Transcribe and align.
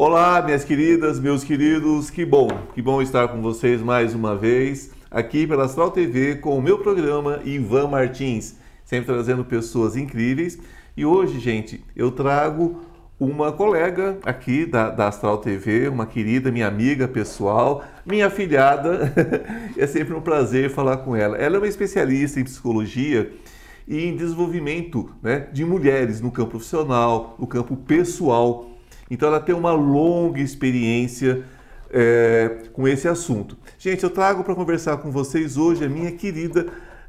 Olá, 0.00 0.40
minhas 0.40 0.62
queridas, 0.62 1.18
meus 1.18 1.42
queridos, 1.42 2.08
que 2.08 2.24
bom, 2.24 2.46
que 2.72 2.80
bom 2.80 3.02
estar 3.02 3.26
com 3.26 3.42
vocês 3.42 3.82
mais 3.82 4.14
uma 4.14 4.36
vez 4.36 4.92
aqui 5.10 5.44
pela 5.44 5.64
Astral 5.64 5.90
TV 5.90 6.36
com 6.36 6.56
o 6.56 6.62
meu 6.62 6.78
programa 6.78 7.40
Ivan 7.44 7.88
Martins, 7.88 8.54
sempre 8.84 9.12
trazendo 9.12 9.44
pessoas 9.44 9.96
incríveis. 9.96 10.56
E 10.96 11.04
hoje, 11.04 11.40
gente, 11.40 11.84
eu 11.96 12.12
trago 12.12 12.80
uma 13.18 13.50
colega 13.50 14.18
aqui 14.22 14.64
da, 14.64 14.88
da 14.88 15.08
Astral 15.08 15.38
TV, 15.38 15.88
uma 15.88 16.06
querida, 16.06 16.52
minha 16.52 16.68
amiga 16.68 17.08
pessoal, 17.08 17.82
minha 18.06 18.30
filhada. 18.30 19.12
é 19.76 19.86
sempre 19.88 20.14
um 20.14 20.20
prazer 20.20 20.70
falar 20.70 20.98
com 20.98 21.16
ela. 21.16 21.36
Ela 21.36 21.56
é 21.56 21.58
uma 21.58 21.66
especialista 21.66 22.38
em 22.38 22.44
psicologia 22.44 23.32
e 23.88 24.04
em 24.04 24.14
desenvolvimento 24.14 25.10
né, 25.20 25.48
de 25.52 25.64
mulheres 25.64 26.20
no 26.20 26.30
campo 26.30 26.50
profissional, 26.50 27.34
no 27.36 27.48
campo 27.48 27.76
pessoal. 27.76 28.77
Então 29.10 29.28
ela 29.28 29.40
tem 29.40 29.54
uma 29.54 29.72
longa 29.72 30.40
experiência 30.40 31.44
é, 31.90 32.56
com 32.72 32.86
esse 32.86 33.08
assunto. 33.08 33.56
Gente, 33.78 34.04
eu 34.04 34.10
trago 34.10 34.44
para 34.44 34.54
conversar 34.54 34.98
com 34.98 35.10
vocês 35.10 35.56
hoje 35.56 35.84
a 35.84 35.88
minha 35.88 36.12
querida 36.12 36.66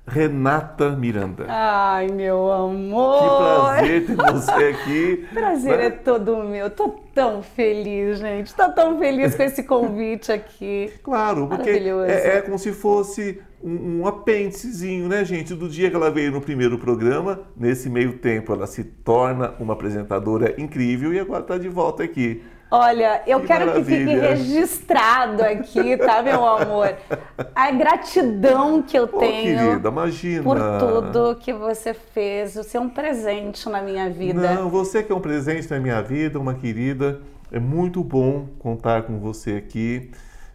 Renata 0.07 0.89
Miranda. 0.89 1.45
Ai, 1.47 2.07
meu 2.07 2.51
amor! 2.51 3.19
Que 3.21 3.85
prazer 3.85 4.05
ter 4.05 4.15
você 4.15 4.51
aqui. 4.51 5.27
prazer 5.33 5.77
né? 5.77 5.85
é 5.85 5.89
todo 5.91 6.37
meu. 6.37 6.69
Tô 6.69 6.89
tão 7.13 7.43
feliz, 7.43 8.19
gente. 8.19 8.53
Tô 8.55 8.69
tão 8.69 8.97
feliz 8.97 9.35
com 9.35 9.43
esse 9.43 9.63
convite 9.63 10.31
aqui. 10.31 10.91
Claro, 11.03 11.47
porque 11.47 11.69
é, 11.69 12.37
é 12.37 12.41
como 12.41 12.57
se 12.57 12.71
fosse 12.71 13.39
um, 13.63 13.99
um 14.01 14.07
apêndicezinho, 14.07 15.07
né, 15.07 15.23
gente? 15.25 15.53
Do 15.53 15.67
dia 15.67 15.89
que 15.89 15.95
ela 15.95 16.09
veio 16.09 16.31
no 16.31 16.41
primeiro 16.41 16.77
programa, 16.77 17.41
nesse 17.55 17.89
meio 17.89 18.17
tempo 18.17 18.53
ela 18.53 18.67
se 18.67 18.83
torna 18.83 19.53
uma 19.59 19.73
apresentadora 19.73 20.55
incrível 20.57 21.13
e 21.13 21.19
agora 21.19 21.41
está 21.41 21.57
de 21.57 21.69
volta 21.69 22.03
aqui. 22.03 22.43
Olha, 22.71 23.23
eu 23.25 23.39
que 23.39 23.47
quero 23.47 23.65
maravilha. 23.65 23.97
que 23.97 24.11
fique 24.11 24.19
registrado 24.19 25.43
aqui, 25.43 25.97
tá, 25.97 26.21
meu 26.21 26.45
amor? 26.45 26.95
A 27.55 27.71
gratidão 27.71 28.83
que 28.83 28.97
eu 28.97 29.07
Pô, 29.07 29.17
tenho 29.17 29.57
querida, 29.57 29.89
imagina. 29.89 30.43
por 30.43 30.57
tudo 30.77 31.35
que 31.39 31.51
você 31.51 31.95
fez. 31.95 32.53
Você 32.53 32.77
é 32.77 32.79
um 32.79 32.89
presente 32.89 33.67
na 33.67 33.81
minha 33.81 34.07
vida. 34.09 34.39
Não, 34.39 34.69
você 34.69 35.01
que 35.01 35.11
é 35.11 35.15
um 35.15 35.19
presente 35.19 35.69
na 35.69 35.79
minha 35.79 35.99
vida, 36.01 36.39
uma 36.39 36.53
querida. 36.53 37.19
É 37.51 37.59
muito 37.59 38.03
bom 38.03 38.47
contar 38.59 39.01
com 39.01 39.17
você 39.17 39.53
aqui 39.53 40.11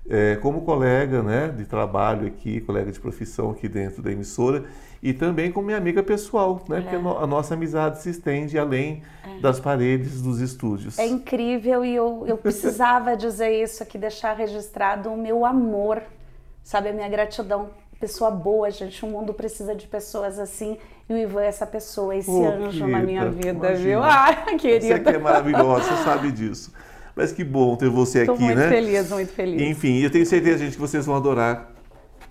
é, 0.08 0.36
como 0.36 0.62
colega 0.62 1.22
né, 1.22 1.48
de 1.48 1.64
trabalho 1.64 2.26
aqui, 2.26 2.60
colega 2.60 2.92
de 2.92 3.00
profissão 3.00 3.50
aqui 3.50 3.68
dentro 3.68 4.02
da 4.02 4.12
emissora 4.12 4.64
e 5.02 5.12
também 5.12 5.50
como 5.50 5.66
minha 5.66 5.78
amiga 5.78 6.02
pessoal, 6.02 6.62
né, 6.68 6.78
é. 6.78 6.80
porque 6.80 6.96
a 6.96 7.26
nossa 7.26 7.54
amizade 7.54 8.00
se 8.02 8.10
estende 8.10 8.58
além 8.58 9.02
é. 9.26 9.40
das 9.40 9.60
paredes 9.60 10.20
dos 10.20 10.40
estúdios. 10.40 10.98
É 10.98 11.06
incrível 11.06 11.84
e 11.84 11.94
eu, 11.94 12.24
eu 12.26 12.36
precisava 12.36 13.16
dizer 13.16 13.50
isso 13.62 13.82
aqui, 13.82 13.98
deixar 13.98 14.34
registrado 14.34 15.10
o 15.10 15.16
meu 15.16 15.44
amor, 15.44 16.02
sabe, 16.62 16.90
a 16.90 16.92
minha 16.92 17.08
gratidão. 17.08 17.70
Pessoa 17.98 18.30
boa, 18.30 18.70
gente, 18.70 19.02
o 19.04 19.08
mundo 19.08 19.32
precisa 19.32 19.74
de 19.74 19.86
pessoas 19.86 20.38
assim 20.38 20.76
e 21.08 21.12
o 21.12 21.18
Ivan 21.18 21.42
é 21.42 21.46
essa 21.46 21.66
pessoa, 21.66 22.16
esse 22.16 22.30
oh, 22.30 22.46
anjo 22.46 22.78
querida, 22.78 22.86
na 22.86 22.98
minha 23.00 23.30
vida, 23.30 23.48
imagina. 23.48 23.78
viu? 23.78 24.02
Ai, 24.02 24.56
querida. 24.56 24.96
Você 24.96 25.00
que 25.00 25.08
é 25.10 25.18
maravilhosa, 25.18 25.84
você 25.84 26.02
sabe 26.02 26.32
disso. 26.32 26.72
Mas 27.16 27.32
que 27.32 27.44
bom 27.44 27.76
ter 27.76 27.88
você 27.88 28.20
aqui, 28.20 28.30
muito 28.30 28.56
né? 28.56 28.68
Muito 28.68 28.68
feliz, 28.68 29.10
muito 29.10 29.32
feliz. 29.32 29.62
Enfim, 29.62 29.98
eu 30.00 30.10
tenho 30.10 30.26
certeza, 30.26 30.58
gente, 30.58 30.72
que 30.72 30.80
vocês 30.80 31.06
vão 31.06 31.16
adorar 31.16 31.72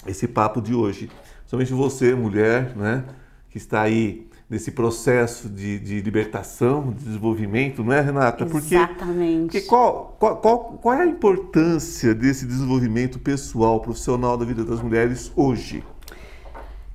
esse 0.06 0.28
papo 0.28 0.62
de 0.62 0.74
hoje. 0.74 1.10
Somente 1.46 1.72
você, 1.74 2.14
mulher, 2.14 2.76
né? 2.76 3.04
Que 3.50 3.58
está 3.58 3.82
aí 3.82 4.28
nesse 4.50 4.72
processo 4.72 5.50
de, 5.50 5.80
de 5.80 6.02
libertação, 6.02 6.92
de 6.92 7.06
desenvolvimento, 7.06 7.84
não 7.84 7.94
é, 7.94 8.02
Renata? 8.02 8.46
Porque, 8.46 8.76
Exatamente. 8.76 9.52
Porque 9.52 9.62
qual, 9.62 10.16
qual, 10.20 10.38
qual, 10.38 10.60
qual 10.82 10.96
é 10.96 11.02
a 11.02 11.06
importância 11.06 12.14
desse 12.14 12.46
desenvolvimento 12.46 13.20
pessoal, 13.20 13.80
profissional 13.80 14.38
da 14.38 14.46
vida 14.46 14.64
das 14.64 14.82
mulheres 14.82 15.32
hoje? 15.36 15.84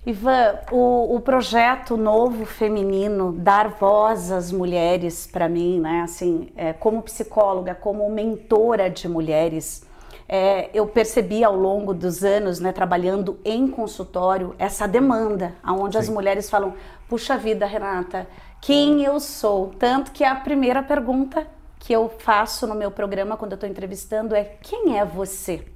Ivan, 0.06 0.60
o, 0.70 1.16
o 1.16 1.20
projeto 1.20 1.97
novo 1.97 2.47
feminino, 2.47 3.32
dar 3.32 3.69
voz 3.69 4.31
às 4.31 4.50
mulheres, 4.53 5.26
para 5.26 5.48
mim, 5.48 5.81
né, 5.81 6.03
assim, 6.03 6.50
é, 6.56 6.72
como 6.72 7.03
psicóloga, 7.03 7.75
como 7.75 8.08
mentora 8.08 8.88
de 8.88 9.08
mulheres, 9.08 9.84
é, 10.28 10.70
eu 10.72 10.87
percebi 10.87 11.42
ao 11.42 11.56
longo 11.56 11.92
dos 11.92 12.22
anos, 12.22 12.60
né, 12.60 12.70
trabalhando 12.70 13.38
em 13.44 13.66
consultório, 13.66 14.54
essa 14.58 14.87
demanda, 14.87 15.54
onde 15.66 15.98
as 15.98 16.08
mulheres 16.08 16.48
falam: 16.48 16.75
puxa 17.08 17.37
vida, 17.37 17.66
Renata, 17.66 18.26
quem 18.60 19.03
eu 19.03 19.19
sou? 19.19 19.72
Tanto 19.78 20.12
que 20.12 20.22
a 20.22 20.34
primeira 20.34 20.82
pergunta 20.82 21.47
que 21.78 21.92
eu 21.92 22.08
faço 22.19 22.66
no 22.66 22.75
meu 22.75 22.91
programa 22.91 23.37
quando 23.37 23.53
eu 23.53 23.56
estou 23.56 23.69
entrevistando 23.69 24.34
é: 24.34 24.44
quem 24.62 24.98
é 24.98 25.04
você? 25.04 25.66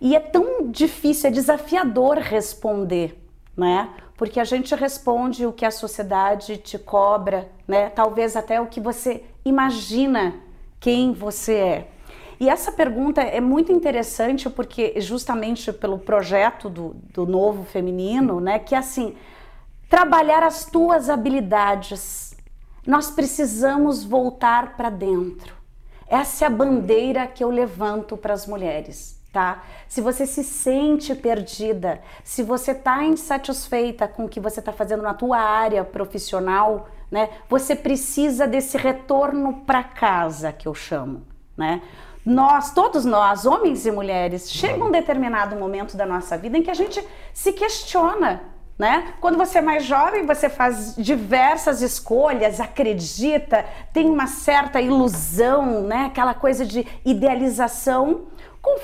E 0.00 0.14
é 0.14 0.20
tão 0.20 0.70
difícil, 0.70 1.30
é 1.30 1.32
desafiador 1.32 2.18
responder 2.18 3.27
né? 3.58 3.90
Porque 4.16 4.38
a 4.38 4.44
gente 4.44 4.72
responde 4.74 5.44
o 5.44 5.52
que 5.52 5.64
a 5.64 5.70
sociedade 5.70 6.56
te 6.56 6.78
cobra, 6.78 7.50
né? 7.66 7.90
Talvez 7.90 8.36
até 8.36 8.60
o 8.60 8.66
que 8.66 8.80
você 8.80 9.24
imagina 9.44 10.36
quem 10.78 11.12
você 11.12 11.54
é. 11.54 11.88
E 12.40 12.48
essa 12.48 12.70
pergunta 12.70 13.20
é 13.20 13.40
muito 13.40 13.72
interessante 13.72 14.48
porque 14.48 15.00
justamente 15.00 15.72
pelo 15.72 15.98
projeto 15.98 16.70
do, 16.70 16.94
do 17.12 17.26
novo 17.26 17.64
feminino, 17.64 18.40
né? 18.40 18.60
Que 18.60 18.76
é 18.76 18.78
assim, 18.78 19.16
trabalhar 19.90 20.44
as 20.44 20.64
tuas 20.64 21.10
habilidades. 21.10 22.36
Nós 22.86 23.10
precisamos 23.10 24.04
voltar 24.04 24.76
para 24.76 24.88
dentro. 24.88 25.52
Essa 26.06 26.44
é 26.44 26.46
a 26.46 26.50
bandeira 26.50 27.26
que 27.26 27.42
eu 27.42 27.50
levanto 27.50 28.16
para 28.16 28.32
as 28.32 28.46
mulheres 28.46 29.17
tá? 29.38 29.62
Se 29.86 30.00
você 30.00 30.26
se 30.26 30.42
sente 30.42 31.14
perdida, 31.14 32.00
se 32.24 32.42
você 32.42 32.72
está 32.72 33.04
insatisfeita 33.04 34.08
com 34.08 34.24
o 34.24 34.28
que 34.28 34.40
você 34.40 34.58
está 34.58 34.72
fazendo 34.72 35.04
na 35.04 35.14
tua 35.14 35.38
área 35.38 35.84
profissional, 35.84 36.88
né? 37.08 37.30
Você 37.48 37.76
precisa 37.76 38.48
desse 38.48 38.76
retorno 38.76 39.62
para 39.64 39.84
casa 39.84 40.52
que 40.52 40.66
eu 40.66 40.74
chamo, 40.74 41.22
né? 41.56 41.82
Nós, 42.26 42.72
todos 42.72 43.04
nós, 43.04 43.46
homens 43.46 43.86
e 43.86 43.92
mulheres, 43.92 44.50
chega 44.50 44.84
um 44.84 44.90
determinado 44.90 45.54
momento 45.54 45.96
da 45.96 46.04
nossa 46.04 46.36
vida 46.36 46.58
em 46.58 46.62
que 46.62 46.70
a 46.72 46.74
gente 46.74 47.02
se 47.32 47.52
questiona, 47.52 48.42
né? 48.76 49.14
Quando 49.20 49.38
você 49.38 49.58
é 49.58 49.62
mais 49.62 49.84
jovem, 49.84 50.26
você 50.26 50.48
faz 50.48 50.96
diversas 50.96 51.80
escolhas, 51.80 52.60
acredita, 52.60 53.64
tem 53.92 54.10
uma 54.10 54.26
certa 54.26 54.80
ilusão, 54.80 55.82
né? 55.82 56.06
Aquela 56.06 56.34
coisa 56.34 56.66
de 56.66 56.84
idealização 57.04 58.26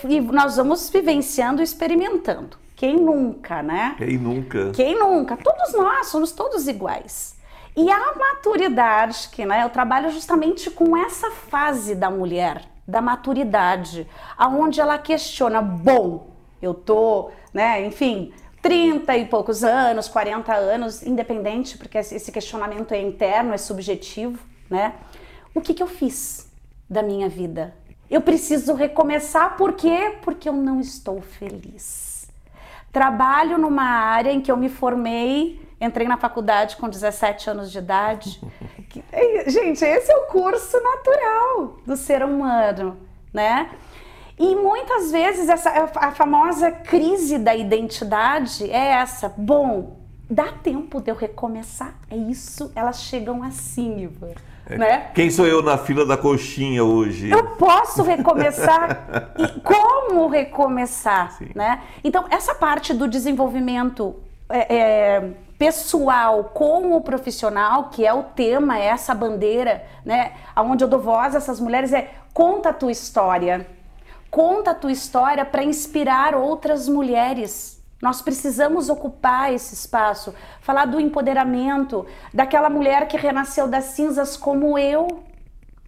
e 0.09 0.21
nós 0.21 0.56
vamos 0.56 0.89
vivenciando 0.89 1.61
e 1.61 1.65
experimentando. 1.65 2.56
Quem 2.77 2.97
nunca, 2.97 3.62
né? 3.62 3.95
Quem 3.97 4.19
nunca? 4.19 4.71
Quem 4.72 4.99
nunca? 4.99 5.37
Todos 5.37 5.72
nós 5.72 6.09
somos 6.09 6.33
todos 6.33 6.67
iguais. 6.67 7.37
E 7.77 7.91
a 7.91 8.15
maturidade, 8.15 9.28
que 9.33 9.44
né, 9.44 9.65
eu 9.65 9.71
trabalho 9.71 10.11
justamente 10.11 10.71
com 10.71 10.97
essa 10.97 11.31
fase 11.31 11.94
da 11.94 12.11
mulher, 12.11 12.65
da 12.87 13.00
maturidade, 13.00 14.06
aonde 14.37 14.81
ela 14.81 14.99
questiona, 14.99 15.61
bom, 15.61 16.28
eu 16.62 16.73
tô, 16.73 17.31
né, 17.53 17.84
enfim, 17.84 18.33
30 18.62 19.17
e 19.17 19.27
poucos 19.27 19.65
anos, 19.65 20.09
40 20.09 20.55
anos, 20.55 21.03
independente, 21.03 21.77
porque 21.77 21.99
esse 21.99 22.33
questionamento 22.33 22.93
é 22.93 23.00
interno, 23.00 23.53
é 23.53 23.59
subjetivo, 23.59 24.39
né? 24.71 24.94
O 25.55 25.61
que, 25.61 25.75
que 25.75 25.83
eu 25.83 25.87
fiz 25.87 26.50
da 26.89 27.03
minha 27.03 27.28
vida? 27.28 27.75
Eu 28.15 28.21
preciso 28.21 28.75
recomeçar, 28.75 29.57
por 29.57 29.73
quê? 29.73 30.19
Porque 30.23 30.49
eu 30.49 30.53
não 30.53 30.79
estou 30.79 31.21
feliz. 31.21 32.29
Trabalho 32.93 33.59
numa 33.59 33.83
área 33.83 34.31
em 34.31 34.41
que 34.41 34.53
eu 34.53 34.57
me 34.57 34.69
formei, 34.69 35.61
entrei 35.81 36.06
na 36.06 36.17
faculdade 36.17 36.77
com 36.77 36.88
17 36.88 37.50
anos 37.50 37.73
de 37.73 37.79
idade. 37.79 38.41
Gente, 39.49 39.85
esse 39.85 40.12
é 40.12 40.17
o 40.17 40.27
curso 40.27 40.81
natural 40.81 41.79
do 41.85 41.97
ser 41.97 42.23
humano, 42.23 42.97
né? 43.33 43.69
E 44.38 44.55
muitas 44.55 45.11
vezes 45.11 45.49
essa 45.49 45.71
a 45.97 46.12
famosa 46.12 46.71
crise 46.71 47.37
da 47.37 47.56
identidade 47.56 48.71
é 48.71 48.91
essa. 48.93 49.29
Bom, 49.37 49.97
dá 50.31 50.53
tempo 50.53 51.00
de 51.00 51.11
eu 51.11 51.17
recomeçar? 51.17 51.97
É 52.09 52.17
isso, 52.17 52.71
elas 52.77 53.03
chegam 53.03 53.43
assim, 53.43 54.03
Ivan. 54.05 54.35
É. 54.66 54.78
Né? 54.78 55.11
Quem 55.14 55.31
sou 55.31 55.46
eu 55.46 55.62
na 55.62 55.76
fila 55.76 56.06
da 56.06 56.16
coxinha 56.16 56.82
hoje? 56.82 57.31
Eu 57.31 57.44
posso 57.56 58.02
recomeçar? 58.02 59.32
e 59.38 59.61
como 59.61 60.28
recomeçar? 60.28 61.38
Né? 61.55 61.82
Então, 62.02 62.25
essa 62.31 62.55
parte 62.55 62.94
do 62.94 63.06
desenvolvimento 63.06 64.16
é, 64.49 64.76
é, 64.76 65.31
pessoal 65.58 66.44
com 66.44 66.96
o 66.96 67.00
profissional, 67.00 67.90
que 67.90 68.06
é 68.06 68.12
o 68.12 68.22
tema, 68.22 68.78
é 68.78 68.87
essa 68.87 69.14
bandeira, 69.14 69.84
né? 70.05 70.32
Onde 70.56 70.84
eu 70.84 70.88
dou 70.88 71.00
voz 71.00 71.34
a 71.34 71.38
essas 71.38 71.61
mulheres, 71.61 71.93
é 71.93 72.11
conta 72.32 72.70
a 72.70 72.72
tua 72.72 72.93
história. 72.93 73.66
Conta 74.31 74.72
a 74.72 74.75
tua 74.75 74.93
história 74.93 75.44
para 75.44 75.62
inspirar 75.62 76.34
outras 76.34 76.88
mulheres 76.88 77.84
nós 78.05 78.21
precisamos 78.21 78.91
ocupar 78.91 79.51
esse 79.51 79.73
espaço, 79.73 80.35
falar 80.61 80.85
do 80.85 81.01
empoderamento, 81.01 82.05
daquela 82.35 82.69
mulher 82.69 83.09
que 83.09 83.17
renasceu 83.17 83.67
das 83.67 83.85
cinzas 83.85 84.37
como 84.37 84.79
eu, 84.79 85.21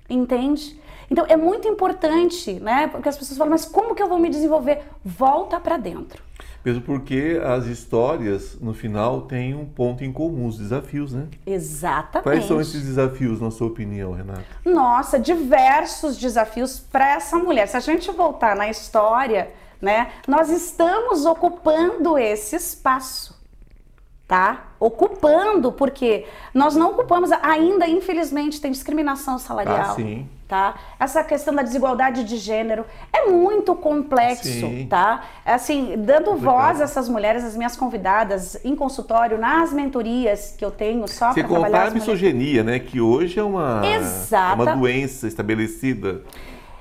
entende? 0.09 0.81
Então 1.11 1.27
é 1.29 1.37
muito 1.37 1.69
importante, 1.69 2.55
né? 2.55 2.87
Porque 2.87 3.07
as 3.07 3.19
pessoas 3.19 3.37
falam, 3.37 3.51
mas 3.51 3.67
como 3.67 3.95
que 3.95 4.03
eu 4.03 4.09
vou 4.09 4.19
me 4.19 4.31
desenvolver? 4.31 4.83
Volta 5.05 5.61
para 5.61 5.77
dentro. 5.77 6.23
Mesmo 6.65 6.81
porque 6.81 7.39
as 7.45 7.67
histórias, 7.67 8.59
no 8.63 8.73
final, 8.73 9.21
têm 9.21 9.55
um 9.55 9.67
ponto 9.67 10.03
em 10.03 10.11
comum, 10.11 10.47
os 10.47 10.57
desafios, 10.57 11.13
né? 11.13 11.29
Exatamente. 11.47 12.25
Quais 12.25 12.47
são 12.47 12.59
esses 12.59 12.83
desafios, 12.83 13.43
na 13.43 13.51
sua 13.51 13.67
opinião, 13.67 14.13
Renata? 14.13 14.43
Nossa, 14.65 15.19
diversos 15.19 16.17
desafios 16.17 16.81
para 16.81 17.13
essa 17.13 17.37
mulher. 17.37 17.69
Se 17.69 17.77
a 17.77 17.81
gente 17.81 18.11
voltar 18.11 18.57
na 18.57 18.71
história, 18.71 19.51
né, 19.81 20.13
nós 20.27 20.49
estamos 20.49 21.25
ocupando 21.25 22.19
esse 22.19 22.57
espaço 22.57 23.37
tá? 24.27 24.65
Ocupando, 24.79 25.71
porque 25.73 26.27
nós 26.53 26.75
não 26.75 26.91
ocupamos, 26.91 27.31
ainda 27.43 27.87
infelizmente 27.87 28.61
tem 28.61 28.71
discriminação 28.71 29.39
salarial. 29.39 29.93
Ah, 29.93 29.95
sim. 29.95 30.29
Tá? 30.49 30.77
Essa 31.01 31.25
questão 31.25 31.53
da 31.53 31.63
desigualdade 31.63 32.23
de 32.23 32.37
gênero 32.37 32.85
é 33.13 33.27
muito 33.27 33.75
complexo, 33.75 34.45
sim. 34.45 34.87
tá? 34.89 35.25
Assim, 35.45 35.95
dando 35.99 36.37
voz 36.37 36.81
a 36.81 36.85
essas 36.85 37.09
mulheres, 37.09 37.43
as 37.43 37.57
minhas 37.57 37.77
convidadas 37.77 38.65
em 38.65 38.77
consultório, 38.77 39.39
nas 39.39 39.73
mentorias 39.73 40.55
que 40.57 40.65
eu 40.65 40.71
tenho 40.71 41.09
só 41.09 41.33
para 41.33 41.43
trabalhar 41.43 41.89
a 41.89 41.91
misoginia, 41.91 42.63
né? 42.63 42.79
Que 42.79 43.01
hoje 43.01 43.41
é 43.41 43.43
uma, 43.43 43.83
Exata. 43.85 44.63
uma 44.63 44.77
doença 44.77 45.27
estabelecida. 45.27 46.23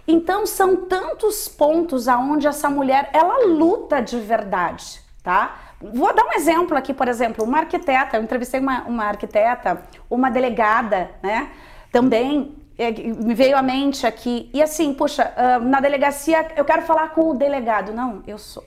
Então 0.08 0.46
são 0.46 0.76
tantos 0.76 1.48
pontos 1.48 2.08
aonde 2.08 2.48
essa 2.48 2.70
mulher 2.70 3.10
ela 3.12 3.46
luta 3.46 4.02
de 4.02 4.20
verdade, 4.20 5.02
tá? 5.24 5.58
Vou 5.82 6.14
dar 6.14 6.26
um 6.26 6.34
exemplo 6.34 6.78
aqui, 6.78 6.94
por 6.94 7.08
exemplo, 7.08 7.44
uma 7.44 7.60
arquiteta, 7.60 8.18
eu 8.18 8.24
entrevistei 8.24 8.60
uma, 8.60 8.84
uma 8.84 9.06
arquiteta, 9.06 9.84
uma 10.10 10.30
delegada, 10.30 11.12
né? 11.22 11.52
Também 11.92 12.56
é, 12.78 12.92
me 12.92 13.34
veio 13.34 13.58
à 13.58 13.62
mente 13.62 14.06
aqui. 14.06 14.50
E 14.54 14.62
assim, 14.62 14.94
puxa, 14.94 15.34
ah, 15.36 15.60
na 15.60 15.80
delegacia 15.80 16.48
eu 16.56 16.66
quero 16.66 16.84
falar 16.84 17.10
com 17.10 17.30
o 17.30 17.34
delegado. 17.34 17.94
Não, 17.94 18.22
eu 18.28 18.38
sou. 18.38 18.64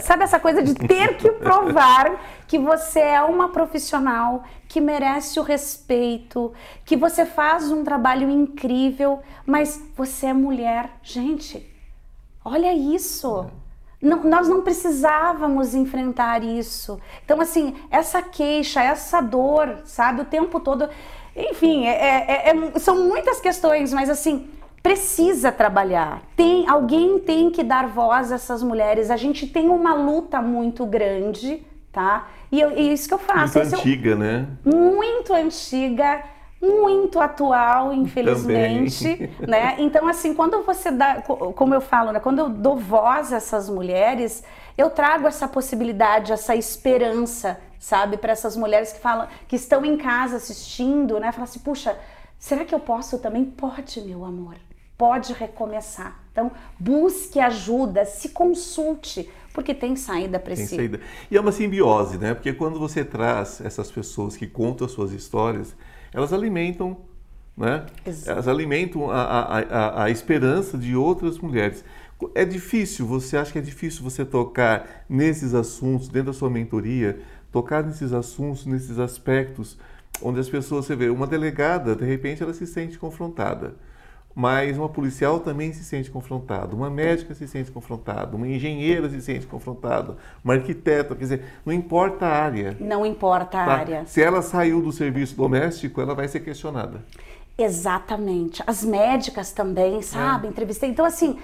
Sabe 0.00 0.22
essa 0.22 0.38
coisa 0.38 0.62
de 0.62 0.74
ter 0.74 1.16
que 1.16 1.30
provar 1.32 2.20
que 2.46 2.58
você 2.58 3.00
é 3.00 3.22
uma 3.22 3.48
profissional 3.48 4.44
que 4.68 4.80
merece 4.80 5.40
o 5.40 5.42
respeito, 5.42 6.52
que 6.84 6.96
você 6.96 7.26
faz 7.26 7.72
um 7.72 7.82
trabalho 7.82 8.30
incrível, 8.30 9.20
mas 9.44 9.82
você 9.96 10.26
é 10.26 10.32
mulher. 10.32 10.90
Gente, 11.02 11.68
olha 12.44 12.72
isso. 12.72 13.50
Não, 14.00 14.22
nós 14.24 14.48
não 14.48 14.62
precisávamos 14.62 15.74
enfrentar 15.74 16.42
isso. 16.42 16.98
Então, 17.24 17.40
assim, 17.40 17.76
essa 17.90 18.22
queixa, 18.22 18.82
essa 18.82 19.20
dor, 19.20 19.82
sabe, 19.84 20.22
o 20.22 20.24
tempo 20.24 20.58
todo. 20.60 20.88
Enfim, 21.36 21.86
é, 21.86 22.48
é, 22.48 22.50
é, 22.50 22.78
são 22.78 23.04
muitas 23.04 23.40
questões, 23.40 23.92
mas 23.92 24.08
assim, 24.08 24.48
precisa 24.82 25.52
trabalhar. 25.52 26.22
Tem 26.36 26.68
Alguém 26.68 27.18
tem 27.18 27.50
que 27.50 27.62
dar 27.62 27.88
voz 27.88 28.32
a 28.32 28.36
essas 28.36 28.62
mulheres. 28.62 29.10
A 29.10 29.16
gente 29.16 29.46
tem 29.46 29.68
uma 29.68 29.94
luta 29.94 30.40
muito 30.40 30.86
grande, 30.86 31.62
tá? 31.92 32.28
E, 32.50 32.60
eu, 32.60 32.76
e 32.76 32.92
isso 32.92 33.08
que 33.08 33.14
eu 33.14 33.18
faço. 33.18 33.58
Muito 33.58 33.76
antiga, 33.76 34.10
eu, 34.10 34.18
né? 34.18 34.48
Muito 34.64 35.34
antiga 35.34 36.22
muito 36.62 37.18
atual, 37.18 37.92
infelizmente, 37.92 39.30
né? 39.40 39.76
Então 39.78 40.06
assim, 40.06 40.34
quando 40.34 40.62
você 40.62 40.90
dá, 40.90 41.22
como 41.22 41.74
eu 41.74 41.80
falo, 41.80 42.12
né, 42.12 42.20
quando 42.20 42.38
eu 42.38 42.48
dou 42.50 42.76
voz 42.76 43.32
a 43.32 43.36
essas 43.36 43.70
mulheres, 43.70 44.44
eu 44.76 44.90
trago 44.90 45.26
essa 45.26 45.48
possibilidade, 45.48 46.32
essa 46.32 46.54
esperança, 46.54 47.58
sabe, 47.78 48.18
para 48.18 48.32
essas 48.32 48.56
mulheres 48.56 48.92
que 48.92 49.00
falam, 49.00 49.26
que 49.48 49.56
estão 49.56 49.84
em 49.84 49.96
casa 49.96 50.36
assistindo, 50.36 51.18
né? 51.18 51.32
Falar 51.32 51.44
assim, 51.44 51.60
puxa, 51.60 51.98
será 52.38 52.64
que 52.64 52.74
eu 52.74 52.80
posso 52.80 53.18
também? 53.18 53.44
Pode, 53.44 54.00
meu 54.02 54.24
amor. 54.24 54.56
Pode 55.00 55.32
recomeçar. 55.32 56.22
Então, 56.30 56.52
busque 56.78 57.40
ajuda, 57.40 58.04
se 58.04 58.28
consulte, 58.28 59.30
porque 59.54 59.72
tem 59.72 59.96
saída 59.96 60.38
para 60.38 60.54
si. 60.54 60.76
Saída. 60.76 61.00
E 61.30 61.38
é 61.38 61.40
uma 61.40 61.52
simbiose, 61.52 62.18
né? 62.18 62.34
Porque 62.34 62.52
quando 62.52 62.78
você 62.78 63.02
traz 63.02 63.62
essas 63.62 63.90
pessoas 63.90 64.36
que 64.36 64.46
contam 64.46 64.86
as 64.86 64.92
suas 64.92 65.12
histórias, 65.12 65.74
elas 66.12 66.34
alimentam, 66.34 66.98
né? 67.56 67.86
Elas 68.26 68.46
alimentam 68.46 69.10
a, 69.10 69.22
a, 69.22 69.58
a, 69.60 70.04
a 70.04 70.10
esperança 70.10 70.76
de 70.76 70.94
outras 70.94 71.38
mulheres. 71.38 71.82
É 72.34 72.44
difícil, 72.44 73.06
você 73.06 73.38
acha 73.38 73.52
que 73.52 73.58
é 73.58 73.62
difícil 73.62 74.04
você 74.04 74.22
tocar 74.22 75.06
nesses 75.08 75.54
assuntos, 75.54 76.08
dentro 76.10 76.30
da 76.30 76.38
sua 76.38 76.50
mentoria, 76.50 77.22
tocar 77.50 77.82
nesses 77.82 78.12
assuntos, 78.12 78.66
nesses 78.66 78.98
aspectos, 78.98 79.78
onde 80.20 80.40
as 80.40 80.50
pessoas, 80.50 80.84
você 80.84 80.94
vê, 80.94 81.08
uma 81.08 81.26
delegada, 81.26 81.96
de 81.96 82.04
repente, 82.04 82.42
ela 82.42 82.52
se 82.52 82.66
sente 82.66 82.98
confrontada 82.98 83.76
mas 84.34 84.78
uma 84.78 84.88
policial 84.88 85.40
também 85.40 85.72
se 85.72 85.84
sente 85.84 86.10
confrontada, 86.10 86.74
uma 86.74 86.88
médica 86.88 87.34
se 87.34 87.48
sente 87.48 87.70
confrontada, 87.70 88.36
uma 88.36 88.46
engenheira 88.46 89.08
se 89.08 89.20
sente 89.20 89.46
confrontada, 89.46 90.16
uma 90.44 90.54
arquiteta, 90.54 91.14
quer 91.14 91.22
dizer, 91.22 91.44
não 91.64 91.72
importa 91.72 92.26
a 92.26 92.42
área. 92.44 92.76
Não 92.80 93.04
importa 93.04 93.60
a 93.60 93.64
tá? 93.64 93.72
área. 93.72 94.06
Se 94.06 94.22
ela 94.22 94.40
saiu 94.40 94.80
do 94.80 94.92
serviço 94.92 95.36
doméstico, 95.36 96.00
ela 96.00 96.14
vai 96.14 96.28
ser 96.28 96.40
questionada. 96.40 97.04
Exatamente. 97.58 98.62
As 98.66 98.82
médicas 98.82 99.52
também, 99.52 100.00
sabe? 100.00 100.46
É. 100.46 100.50
Entrevistei. 100.50 100.88
Então, 100.88 101.04
assim, 101.04 101.38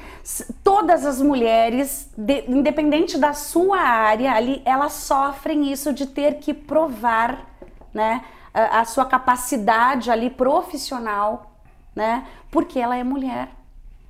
todas 0.65 1.05
as 1.05 1.21
mulheres, 1.21 2.11
de, 2.17 2.44
independente 2.49 3.19
da 3.19 3.35
sua 3.35 3.79
área 3.79 4.33
ali, 4.33 4.62
elas 4.65 4.94
sofrem 4.94 5.71
isso 5.71 5.93
de 5.93 6.06
ter 6.06 6.37
que 6.37 6.55
provar, 6.55 7.44
né? 7.93 8.25
A, 8.55 8.81
a 8.81 8.85
sua 8.87 9.05
capacidade 9.05 10.11
ali 10.11 10.31
profissional 10.31 11.56
né? 11.97 12.27
Porque 12.51 12.79
ela 12.79 12.97
é 12.97 13.03
mulher. 13.03 13.49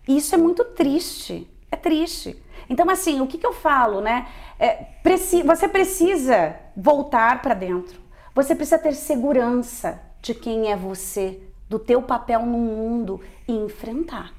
E 0.06 0.16
isso 0.16 0.34
é 0.34 0.38
muito 0.38 0.64
triste. 0.64 1.48
É 1.70 1.76
triste. 1.76 2.36
Então, 2.68 2.90
assim, 2.90 3.20
o 3.20 3.26
que, 3.26 3.38
que 3.38 3.46
eu 3.46 3.52
falo, 3.52 4.00
né? 4.00 4.26
É, 4.58 4.74
preci 5.02 5.42
você 5.42 5.68
precisa 5.68 6.56
voltar 6.76 7.40
para 7.40 7.54
dentro. 7.54 8.00
Você 8.34 8.54
precisa 8.54 8.78
ter 8.78 8.92
segurança 8.94 10.00
de 10.20 10.34
quem 10.34 10.70
é 10.70 10.76
você, 10.76 11.40
do 11.68 11.78
teu 11.78 12.02
papel 12.02 12.44
no 12.44 12.58
mundo 12.58 13.20
e 13.46 13.52
enfrentar. 13.52 14.32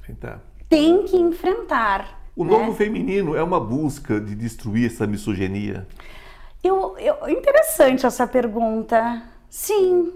Enfrentar. 0.00 0.42
Tem 0.68 1.04
que 1.04 1.16
enfrentar. 1.16 2.18
O 2.34 2.44
né? 2.44 2.50
novo 2.50 2.74
feminino 2.74 3.36
é 3.36 3.42
uma 3.42 3.60
busca 3.60 4.20
de 4.20 4.34
destruir 4.34 4.86
essa 4.86 5.06
misoginia? 5.06 5.86
Eu, 6.62 6.96
eu, 6.98 7.28
interessante 7.28 8.06
essa 8.06 8.26
pergunta. 8.26 9.22
Sim, 9.48 10.12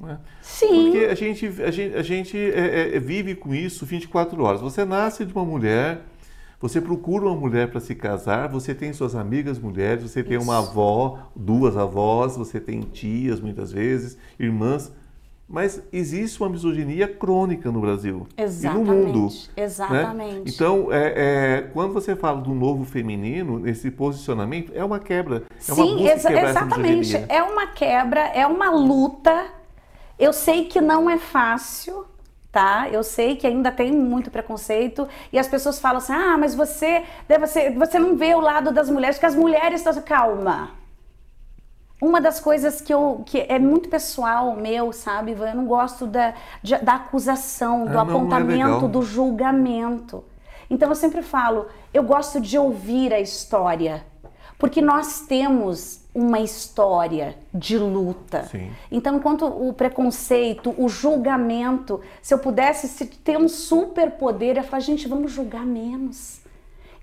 né? 0.00 0.18
Sim. 0.40 0.90
Porque 0.90 1.06
a 1.06 1.14
gente, 1.14 1.46
a 1.62 1.70
gente, 1.70 1.94
a 1.94 2.02
gente 2.02 2.38
é, 2.38 2.96
é, 2.96 2.98
vive 2.98 3.34
com 3.34 3.54
isso 3.54 3.84
24 3.84 4.42
horas. 4.42 4.60
Você 4.60 4.84
nasce 4.84 5.24
de 5.24 5.32
uma 5.32 5.44
mulher, 5.44 6.02
você 6.60 6.80
procura 6.80 7.26
uma 7.26 7.36
mulher 7.36 7.70
para 7.70 7.80
se 7.80 7.94
casar, 7.94 8.48
você 8.48 8.74
tem 8.74 8.92
suas 8.92 9.14
amigas 9.14 9.58
mulheres, 9.58 10.10
você 10.10 10.22
tem 10.22 10.36
isso. 10.36 10.44
uma 10.44 10.58
avó, 10.58 11.30
duas 11.36 11.76
avós, 11.76 12.36
você 12.36 12.58
tem 12.58 12.80
tias 12.80 13.40
muitas 13.40 13.72
vezes, 13.72 14.16
irmãs. 14.38 14.92
Mas 15.52 15.82
existe 15.92 16.40
uma 16.40 16.48
misoginia 16.48 17.08
crônica 17.08 17.72
no 17.72 17.80
Brasil 17.80 18.24
Exatamente. 18.36 18.88
e 18.88 18.94
no 18.94 19.06
mundo. 19.08 19.28
Exatamente. 19.56 20.34
Né? 20.34 20.42
Então, 20.46 20.92
é, 20.92 21.12
é, 21.16 21.62
quando 21.72 21.92
você 21.92 22.14
fala 22.14 22.40
do 22.40 22.54
novo 22.54 22.84
feminino, 22.84 23.66
esse 23.68 23.90
posicionamento 23.90 24.70
é 24.72 24.84
uma 24.84 25.00
quebra. 25.00 25.42
É 25.50 25.60
Sim, 25.60 25.96
uma 25.96 26.08
exa 26.08 26.32
exatamente. 26.32 27.16
É 27.28 27.42
uma 27.42 27.66
quebra, 27.66 28.20
é 28.20 28.46
uma 28.46 28.70
luta 28.70 29.59
eu 30.20 30.32
sei 30.32 30.66
que 30.66 30.80
não 30.80 31.08
é 31.08 31.18
fácil, 31.18 32.06
tá? 32.52 32.88
Eu 32.90 33.02
sei 33.02 33.36
que 33.36 33.46
ainda 33.46 33.72
tem 33.72 33.90
muito 33.90 34.30
preconceito 34.30 35.08
e 35.32 35.38
as 35.38 35.48
pessoas 35.48 35.80
falam 35.80 35.98
assim: 35.98 36.12
"Ah, 36.12 36.36
mas 36.38 36.54
você, 36.54 37.04
você, 37.40 37.70
você 37.70 37.98
não 37.98 38.16
vê 38.16 38.34
o 38.34 38.40
lado 38.40 38.70
das 38.72 38.90
mulheres, 38.90 39.18
que 39.18 39.26
as 39.26 39.34
mulheres 39.34 39.84
estão 39.84 40.02
calma". 40.02 40.72
Uma 42.02 42.20
das 42.20 42.40
coisas 42.40 42.80
que 42.80 42.92
eu 42.92 43.22
que 43.26 43.40
é 43.40 43.58
muito 43.58 43.88
pessoal 43.88 44.56
meu, 44.56 44.92
sabe? 44.92 45.32
Eu 45.32 45.54
não 45.54 45.66
gosto 45.66 46.06
da, 46.06 46.34
de, 46.62 46.76
da 46.78 46.94
acusação, 46.94 47.86
do 47.86 47.98
ah, 47.98 48.00
é 48.00 48.02
apontamento, 48.02 48.86
é 48.86 48.88
do 48.88 49.02
julgamento. 49.02 50.24
Então 50.70 50.88
eu 50.88 50.94
sempre 50.94 51.20
falo, 51.20 51.66
eu 51.92 52.02
gosto 52.02 52.40
de 52.40 52.56
ouvir 52.56 53.12
a 53.12 53.20
história, 53.20 54.06
porque 54.56 54.80
nós 54.80 55.26
temos 55.26 56.04
uma 56.14 56.40
história 56.40 57.36
de 57.54 57.78
luta. 57.78 58.44
Sim. 58.44 58.70
Então, 58.90 59.16
enquanto 59.16 59.46
o 59.46 59.72
preconceito, 59.72 60.74
o 60.76 60.88
julgamento, 60.88 62.00
se 62.20 62.34
eu 62.34 62.38
pudesse 62.38 63.06
ter 63.06 63.38
um 63.38 63.48
superpoder, 63.48 64.56
eu 64.56 64.64
falar, 64.64 64.80
gente, 64.80 65.06
vamos 65.06 65.32
julgar 65.32 65.64
menos. 65.64 66.40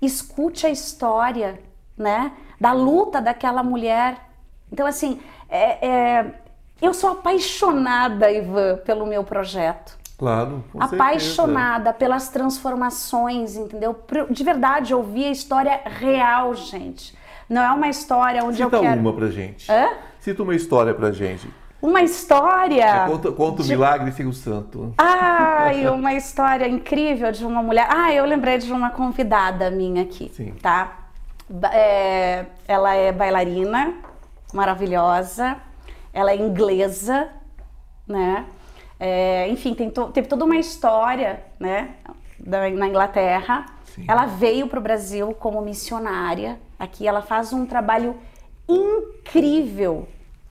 Escute 0.00 0.66
a 0.66 0.70
história, 0.70 1.58
né, 1.96 2.32
da 2.60 2.72
luta 2.72 3.20
daquela 3.20 3.62
mulher. 3.62 4.18
Então, 4.70 4.86
assim, 4.86 5.20
é, 5.48 5.88
é, 5.88 6.34
eu 6.80 6.92
sou 6.92 7.10
apaixonada, 7.10 8.30
Ivan, 8.30 8.76
pelo 8.84 9.06
meu 9.06 9.24
projeto. 9.24 9.98
Claro, 10.18 10.64
com 10.72 10.82
apaixonada 10.82 11.84
certeza. 11.84 11.94
pelas 11.94 12.28
transformações, 12.28 13.56
entendeu? 13.56 13.96
De 14.28 14.42
verdade, 14.42 14.92
ouvir 14.92 15.26
a 15.26 15.30
história 15.30 15.80
real, 15.84 16.54
gente. 16.54 17.16
Não 17.48 17.62
é 17.62 17.70
uma 17.70 17.88
história 17.88 18.44
onde 18.44 18.58
Cita 18.62 18.76
eu 18.76 18.80
quero... 18.80 19.00
uma 19.00 19.12
pra 19.12 19.28
gente. 19.28 19.70
Hã? 19.70 19.90
Cita 20.20 20.42
uma 20.42 20.54
história 20.54 20.92
pra 20.92 21.10
gente. 21.12 21.48
uma 21.80 22.02
história. 22.02 23.06
Conta, 23.06 23.32
conta 23.32 23.62
o 23.62 23.64
de... 23.64 23.70
milagre 23.70 24.12
sem 24.12 24.26
o 24.26 24.32
santo. 24.32 24.92
Ai, 24.98 25.88
uma 25.88 26.12
história 26.12 26.68
incrível 26.68 27.32
de 27.32 27.44
uma 27.46 27.62
mulher. 27.62 27.86
Ah, 27.90 28.12
eu 28.12 28.24
lembrei 28.24 28.58
de 28.58 28.70
uma 28.72 28.90
convidada 28.90 29.70
minha 29.70 30.02
aqui, 30.02 30.30
Sim. 30.34 30.52
tá? 30.60 30.98
É, 31.72 32.44
ela 32.66 32.94
é 32.94 33.10
bailarina, 33.10 33.94
maravilhosa. 34.52 35.56
Ela 36.12 36.32
é 36.32 36.36
inglesa, 36.36 37.28
né? 38.06 38.44
É, 39.00 39.48
enfim, 39.48 39.74
tem 39.74 39.88
to, 39.88 40.08
teve 40.08 40.26
toda 40.26 40.44
uma 40.44 40.56
história, 40.56 41.44
né? 41.58 41.94
Da, 42.38 42.68
na 42.68 42.88
Inglaterra. 42.88 43.66
Sim. 43.94 44.04
Ela 44.06 44.26
veio 44.26 44.66
para 44.66 44.78
o 44.78 44.82
Brasil 44.82 45.34
como 45.38 45.62
missionária. 45.62 46.58
Aqui 46.78 47.06
ela 47.06 47.22
faz 47.22 47.52
um 47.52 47.66
trabalho 47.66 48.16
incrível 48.68 50.08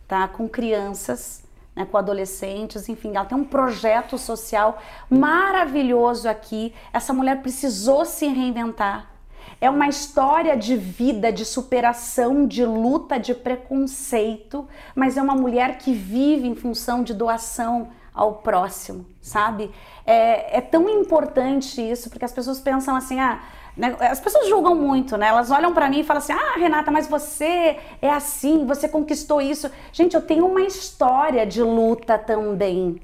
tá? 0.08 0.28
com 0.28 0.48
crianças, 0.48 1.44
né? 1.76 1.86
com 1.86 1.98
adolescentes, 1.98 2.90
enfim, 2.90 3.16
ela 3.16 3.26
tem 3.26 3.38
um 3.38 3.44
projeto 3.44 4.18
social 4.18 4.82
maravilhoso 5.10 6.28
aqui. 6.28 6.74
Essa 6.92 7.14
mulher 7.14 7.42
precisou 7.42 8.04
se 8.06 8.28
reinventar. 8.28 9.12
É 9.60 9.70
uma 9.70 9.88
história 9.88 10.56
de 10.56 10.76
vida, 10.76 11.32
de 11.32 11.44
superação, 11.44 12.46
de 12.46 12.64
luta, 12.64 13.20
de 13.20 13.34
preconceito, 13.34 14.68
mas 14.94 15.18
é 15.18 15.22
uma 15.22 15.36
mulher 15.36 15.78
que 15.78 15.94
vive 15.94 16.48
em 16.48 16.56
função 16.56 17.02
de 17.02 17.14
doação 17.14 17.90
ao 18.14 18.36
próximo, 18.36 19.06
sabe? 19.22 19.72
É, 20.06 20.58
é 20.58 20.62
tão 20.62 20.90
importante 20.90 21.82
isso, 21.82 22.10
porque 22.10 22.26
as 22.26 22.32
pessoas 22.32 22.60
pensam 22.60 22.96
assim, 22.96 23.20
ah, 23.20 23.42
né? 23.78 23.96
As 24.00 24.20
pessoas 24.20 24.50
julgam 24.50 24.76
muito, 24.76 25.16
né? 25.16 25.28
Elas 25.28 25.52
olham 25.52 25.74
para 25.74 25.90
mim 25.90 26.00
e 26.00 26.04
falam 26.04 26.22
assim: 26.22 26.34
"Ah, 26.34 26.58
Renata, 26.58 26.90
mas 26.90 27.08
você 27.08 27.78
é 28.02 28.10
assim, 28.10 28.66
você 28.66 28.90
conquistou 28.90 29.40
isso". 29.40 29.70
Gente, 29.92 30.16
eu 30.16 30.22
tenho 30.22 30.48
uma 30.48 30.62
história 30.62 31.46
de 31.46 31.62
luta 31.62 32.18
também, 32.18 33.00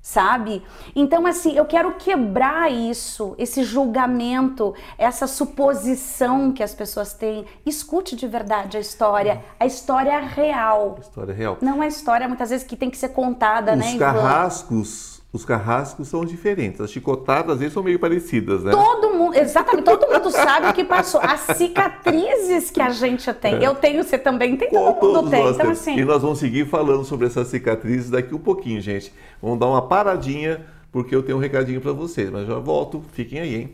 sabe? 0.00 0.62
Então, 0.94 1.26
assim, 1.26 1.56
eu 1.56 1.64
quero 1.64 1.92
quebrar 1.94 2.70
isso, 2.70 3.34
esse 3.38 3.64
julgamento, 3.64 4.72
essa 4.96 5.26
suposição 5.26 6.52
que 6.52 6.62
as 6.62 6.74
pessoas 6.74 7.12
têm. 7.12 7.44
Escute 7.66 8.14
de 8.14 8.28
verdade 8.28 8.76
a 8.76 8.80
história, 8.80 9.42
a 9.58 9.66
história 9.66 10.18
real. 10.20 10.94
A 10.98 11.00
história 11.00 11.34
real. 11.34 11.58
Não 11.60 11.82
a 11.82 11.88
história 11.88 12.28
muitas 12.28 12.50
vezes 12.50 12.64
que 12.64 12.76
tem 12.76 12.88
que 12.88 12.96
ser 12.96 13.08
contada, 13.08 13.72
Os 13.72 13.78
né? 13.78 13.92
Os 13.92 13.98
carrascos 13.98 15.14
os 15.34 15.44
carrascos 15.44 16.06
são 16.06 16.24
diferentes. 16.24 16.80
As 16.80 16.92
chicotadas 16.92 17.54
às 17.54 17.58
vezes 17.58 17.74
são 17.74 17.82
meio 17.82 17.98
parecidas, 17.98 18.62
né? 18.62 18.70
Todo 18.70 19.13
exatamente, 19.40 19.84
todo 19.84 20.12
mundo 20.12 20.30
sabe 20.30 20.68
o 20.68 20.72
que 20.72 20.84
passou. 20.84 21.20
As 21.20 21.56
cicatrizes 21.56 22.70
que 22.70 22.80
a 22.80 22.90
gente 22.90 23.32
tem. 23.34 23.56
É. 23.56 23.66
Eu 23.66 23.74
tenho, 23.74 24.02
você 24.02 24.18
também 24.18 24.56
tem, 24.56 24.70
todo 24.70 25.00
Todos 25.00 25.22
mundo 25.22 25.30
tem. 25.30 25.48
Então, 25.48 25.70
assim. 25.70 25.96
E 25.96 26.04
nós 26.04 26.22
vamos 26.22 26.38
seguir 26.38 26.66
falando 26.66 27.04
sobre 27.04 27.26
essas 27.26 27.48
cicatrizes 27.48 28.10
daqui 28.10 28.34
um 28.34 28.38
pouquinho, 28.38 28.80
gente. 28.80 29.12
Vamos 29.42 29.58
dar 29.58 29.66
uma 29.66 29.82
paradinha, 29.82 30.64
porque 30.90 31.14
eu 31.14 31.22
tenho 31.22 31.38
um 31.38 31.40
recadinho 31.40 31.80
para 31.80 31.92
vocês. 31.92 32.30
Mas 32.30 32.46
já 32.46 32.58
volto, 32.58 33.02
fiquem 33.12 33.40
aí, 33.40 33.54
hein? 33.54 33.70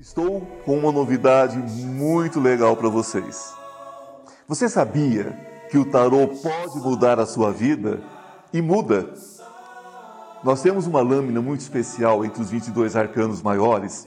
Estou 0.00 0.40
com 0.64 0.78
uma 0.78 0.92
novidade 0.92 1.56
muito 1.56 2.38
legal 2.38 2.76
para 2.76 2.88
vocês. 2.88 3.52
Você 4.46 4.68
sabia 4.68 5.36
que 5.70 5.76
o 5.76 5.84
tarô 5.84 6.28
pode 6.28 6.78
mudar 6.78 7.18
a 7.18 7.26
sua 7.26 7.50
vida? 7.50 8.00
E 8.52 8.62
muda. 8.62 9.10
Nós 10.42 10.62
temos 10.62 10.86
uma 10.86 11.02
lâmina 11.02 11.42
muito 11.42 11.60
especial 11.60 12.24
entre 12.24 12.40
os 12.40 12.50
22 12.50 12.96
arcanos 12.96 13.42
maiores 13.42 14.06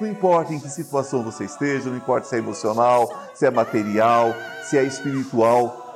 Não 0.00 0.08
importa 0.08 0.52
em 0.52 0.60
que 0.60 0.68
situação 0.68 1.22
você 1.22 1.44
esteja, 1.44 1.88
não 1.88 1.96
importa 1.96 2.28
se 2.28 2.34
é 2.34 2.38
emocional, 2.38 3.08
se 3.34 3.46
é 3.46 3.50
material, 3.50 4.34
se 4.62 4.76
é 4.76 4.84
espiritual, 4.84 5.86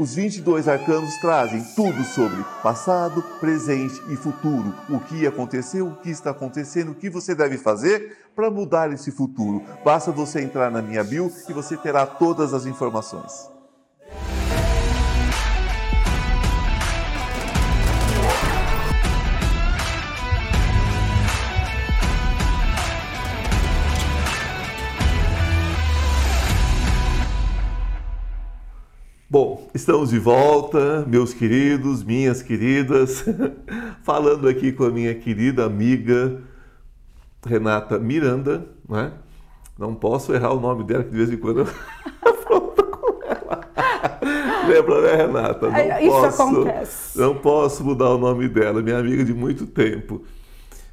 os 0.00 0.14
22 0.14 0.66
arcanos 0.66 1.14
trazem 1.18 1.62
tudo 1.76 2.02
sobre 2.04 2.42
passado, 2.62 3.22
presente 3.38 4.00
e 4.08 4.16
futuro. 4.16 4.74
O 4.88 4.98
que 4.98 5.26
aconteceu, 5.26 5.88
o 5.88 5.96
que 5.96 6.08
está 6.08 6.30
acontecendo, 6.30 6.92
o 6.92 6.94
que 6.94 7.10
você 7.10 7.34
deve 7.34 7.58
fazer 7.58 8.16
para 8.34 8.50
mudar 8.50 8.90
esse 8.94 9.10
futuro. 9.10 9.62
Basta 9.84 10.10
você 10.10 10.40
entrar 10.40 10.70
na 10.70 10.80
minha 10.80 11.04
bio 11.04 11.30
e 11.46 11.52
você 11.52 11.76
terá 11.76 12.06
todas 12.06 12.54
as 12.54 12.64
informações. 12.64 13.59
Bom, 29.32 29.70
estamos 29.72 30.10
de 30.10 30.18
volta, 30.18 31.06
meus 31.06 31.32
queridos, 31.32 32.02
minhas 32.02 32.42
queridas, 32.42 33.24
falando 34.02 34.48
aqui 34.48 34.72
com 34.72 34.82
a 34.82 34.90
minha 34.90 35.14
querida 35.14 35.64
amiga 35.64 36.42
Renata 37.46 37.96
Miranda, 37.96 38.66
não 38.88 38.98
é? 38.98 39.12
Não 39.78 39.94
posso 39.94 40.34
errar 40.34 40.52
o 40.52 40.58
nome 40.58 40.82
dela, 40.82 41.04
que 41.04 41.10
de 41.10 41.16
vez 41.16 41.30
em 41.30 41.36
quando 41.36 41.60
eu 41.60 41.66
falo 42.42 42.72
com 42.72 43.22
ela. 43.22 43.70
Lembra, 44.66 45.00
né, 45.00 45.14
Renata? 45.14 45.70
Não 45.70 46.00
Isso 46.00 46.10
posso, 46.10 46.42
acontece. 46.42 47.18
Não 47.20 47.36
posso 47.36 47.84
mudar 47.84 48.10
o 48.10 48.18
nome 48.18 48.48
dela, 48.48 48.82
minha 48.82 48.98
amiga 48.98 49.24
de 49.24 49.32
muito 49.32 49.64
tempo. 49.64 50.24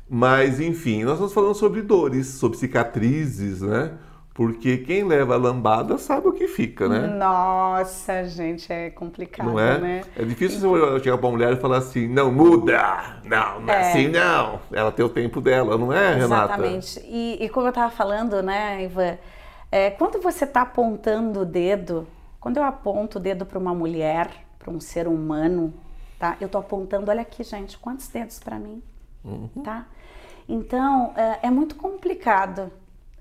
Mas, 0.07 0.59
enfim, 0.59 1.03
nós 1.03 1.13
estamos 1.13 1.33
falando 1.33 1.55
sobre 1.55 1.81
dores, 1.81 2.27
sobre 2.27 2.59
cicatrizes, 2.59 3.63
né? 3.63 3.93
Porque 4.37 4.77
quem 4.77 5.03
leva 5.03 5.33
a 5.33 5.37
lambada 5.37 5.97
sabe 5.97 6.27
o 6.27 6.31
que 6.31 6.47
fica, 6.47 6.87
né? 6.87 7.07
Nossa, 7.07 8.23
gente, 8.25 8.71
é 8.71 8.91
complicado, 8.91 9.47
não 9.47 9.59
é? 9.59 9.79
né? 9.79 10.01
É 10.15 10.23
difícil 10.23 10.59
você 10.59 10.99
chegar 10.99 11.17
para 11.17 11.25
uma 11.25 11.31
mulher 11.31 11.53
e 11.53 11.55
falar 11.55 11.77
assim, 11.77 12.07
não, 12.07 12.31
muda! 12.31 13.19
Não, 13.23 13.61
não 13.61 13.73
é, 13.73 13.77
é 13.77 13.89
assim 13.89 14.07
não! 14.09 14.59
Ela 14.71 14.91
tem 14.91 15.03
o 15.03 15.09
tempo 15.09 15.41
dela, 15.41 15.75
não 15.75 15.91
é, 15.91 16.13
Renata? 16.13 16.53
Exatamente. 16.53 16.99
E, 17.07 17.43
e 17.43 17.49
como 17.49 17.65
eu 17.65 17.69
estava 17.69 17.89
falando, 17.89 18.43
né, 18.43 18.83
Ivan, 18.83 19.17
é, 19.71 19.89
quando 19.89 20.21
você 20.21 20.43
está 20.43 20.61
apontando 20.61 21.39
o 21.39 21.45
dedo, 21.45 22.07
quando 22.39 22.57
eu 22.57 22.63
aponto 22.63 23.17
o 23.17 23.19
dedo 23.19 23.43
para 23.43 23.57
uma 23.57 23.73
mulher, 23.73 24.29
para 24.59 24.69
um 24.69 24.79
ser 24.79 25.07
humano, 25.07 25.73
tá? 26.19 26.37
Eu 26.39 26.45
estou 26.45 26.61
apontando, 26.61 27.09
olha 27.09 27.21
aqui, 27.21 27.43
gente, 27.43 27.75
quantos 27.79 28.07
dedos 28.09 28.37
para 28.37 28.59
mim, 28.59 28.83
uhum. 29.25 29.49
tá? 29.63 29.87
Então, 30.47 31.11
é, 31.17 31.47
é 31.47 31.49
muito 31.49 31.75
complicado 31.75 32.71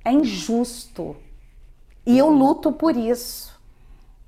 é 0.07 0.13
injusto. 0.13 1.17
E 2.07 2.17
eu 2.17 2.31
luto 2.31 2.71
por 2.71 2.97
isso, 2.97 3.61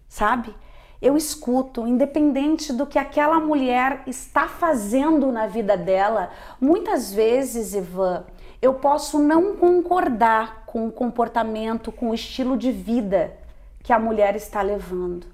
sabe? 0.08 0.52
Eu 1.00 1.16
escuto, 1.16 1.86
independente 1.86 2.72
do 2.72 2.84
que 2.84 2.98
aquela 2.98 3.38
mulher 3.38 4.02
está 4.04 4.48
fazendo 4.48 5.30
na 5.30 5.46
vida 5.46 5.76
dela. 5.76 6.32
Muitas 6.60 7.12
vezes, 7.12 7.74
Ivan, 7.74 8.24
eu 8.60 8.74
posso 8.74 9.20
não 9.20 9.54
concordar 9.54 10.64
com 10.66 10.88
o 10.88 10.92
comportamento, 10.92 11.92
com 11.92 12.10
o 12.10 12.14
estilo 12.14 12.56
de 12.56 12.72
vida 12.72 13.38
que 13.84 13.92
a 13.92 14.00
mulher 14.00 14.34
está 14.34 14.60
levando. 14.60 15.28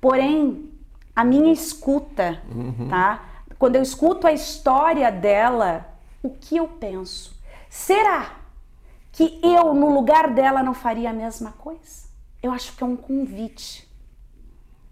Porém, 0.00 0.68
a 1.14 1.22
minha 1.22 1.52
escuta, 1.52 2.42
uhum. 2.52 2.88
tá? 2.88 3.22
Quando 3.56 3.76
eu 3.76 3.82
escuto 3.82 4.26
a 4.26 4.32
história 4.32 5.12
dela, 5.12 5.86
o 6.20 6.30
que 6.30 6.56
eu 6.56 6.66
penso? 6.66 7.36
Será 7.70 8.37
que 9.18 9.40
eu, 9.42 9.74
no 9.74 9.92
lugar 9.92 10.30
dela, 10.30 10.62
não 10.62 10.72
faria 10.72 11.10
a 11.10 11.12
mesma 11.12 11.50
coisa? 11.50 12.06
Eu 12.40 12.52
acho 12.52 12.76
que 12.76 12.84
é 12.84 12.86
um 12.86 12.94
convite 12.94 13.92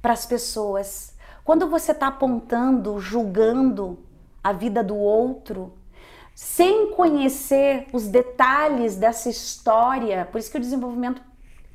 para 0.03 0.15
as 0.15 0.27
pessoas. 0.27 1.17
Quando 1.45 1.71
você 1.71 1.93
está 1.93 2.09
apontando, 2.09 2.99
julgando 2.99 4.01
a 4.43 4.53
vida 4.53 4.83
do 4.83 4.97
outro, 4.97 5.75
sem 6.35 6.91
conhecer 6.91 7.87
os 7.93 8.09
detalhes 8.09 8.97
dessa 8.97 9.29
história, 9.29 10.25
por 10.25 10.41
isso 10.41 10.51
que 10.51 10.57
o 10.57 10.61
desenvolvimento 10.61 11.23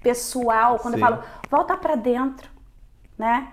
pessoal, 0.01 0.77
quando 0.77 0.96
Sim. 0.96 1.00
eu 1.00 1.08
falo, 1.08 1.24
volta 1.50 1.77
para 1.77 1.96
dentro, 1.96 2.51
né? 3.17 3.48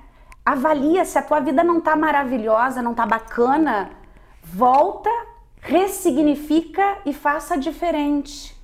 Avalia 0.44 1.04
se 1.04 1.16
a 1.16 1.22
tua 1.22 1.38
vida 1.38 1.62
não 1.62 1.80
tá 1.80 1.94
maravilhosa, 1.94 2.82
não 2.82 2.94
tá 2.94 3.06
bacana, 3.06 3.90
volta, 4.42 5.10
ressignifica 5.60 6.98
e 7.06 7.12
faça 7.12 7.56
diferente. 7.56 8.57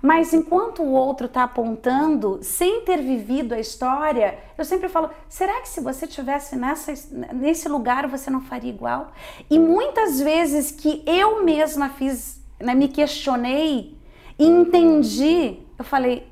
Mas 0.00 0.32
enquanto 0.32 0.82
o 0.82 0.92
outro 0.92 1.26
está 1.26 1.42
apontando, 1.42 2.38
sem 2.40 2.82
ter 2.82 3.02
vivido 3.02 3.52
a 3.52 3.58
história, 3.58 4.38
eu 4.56 4.64
sempre 4.64 4.88
falo: 4.88 5.10
será 5.28 5.60
que 5.60 5.68
se 5.68 5.80
você 5.80 6.06
tivesse 6.06 6.56
nessa, 6.56 6.92
nesse 7.34 7.68
lugar 7.68 8.06
você 8.06 8.30
não 8.30 8.40
faria 8.40 8.70
igual? 8.70 9.12
E 9.50 9.58
muitas 9.58 10.20
vezes 10.20 10.70
que 10.70 11.02
eu 11.04 11.44
mesma 11.44 11.88
fiz, 11.88 12.40
né, 12.60 12.74
me 12.74 12.88
questionei 12.88 13.96
e 14.38 14.46
entendi, 14.46 15.58
eu 15.76 15.84
falei: 15.84 16.28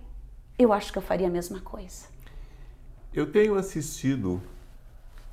eu 0.56 0.72
acho 0.72 0.92
que 0.92 0.98
eu 0.98 1.02
faria 1.02 1.26
a 1.26 1.30
mesma 1.30 1.60
coisa. 1.60 2.06
Eu 3.12 3.30
tenho 3.32 3.56
assistido 3.56 4.40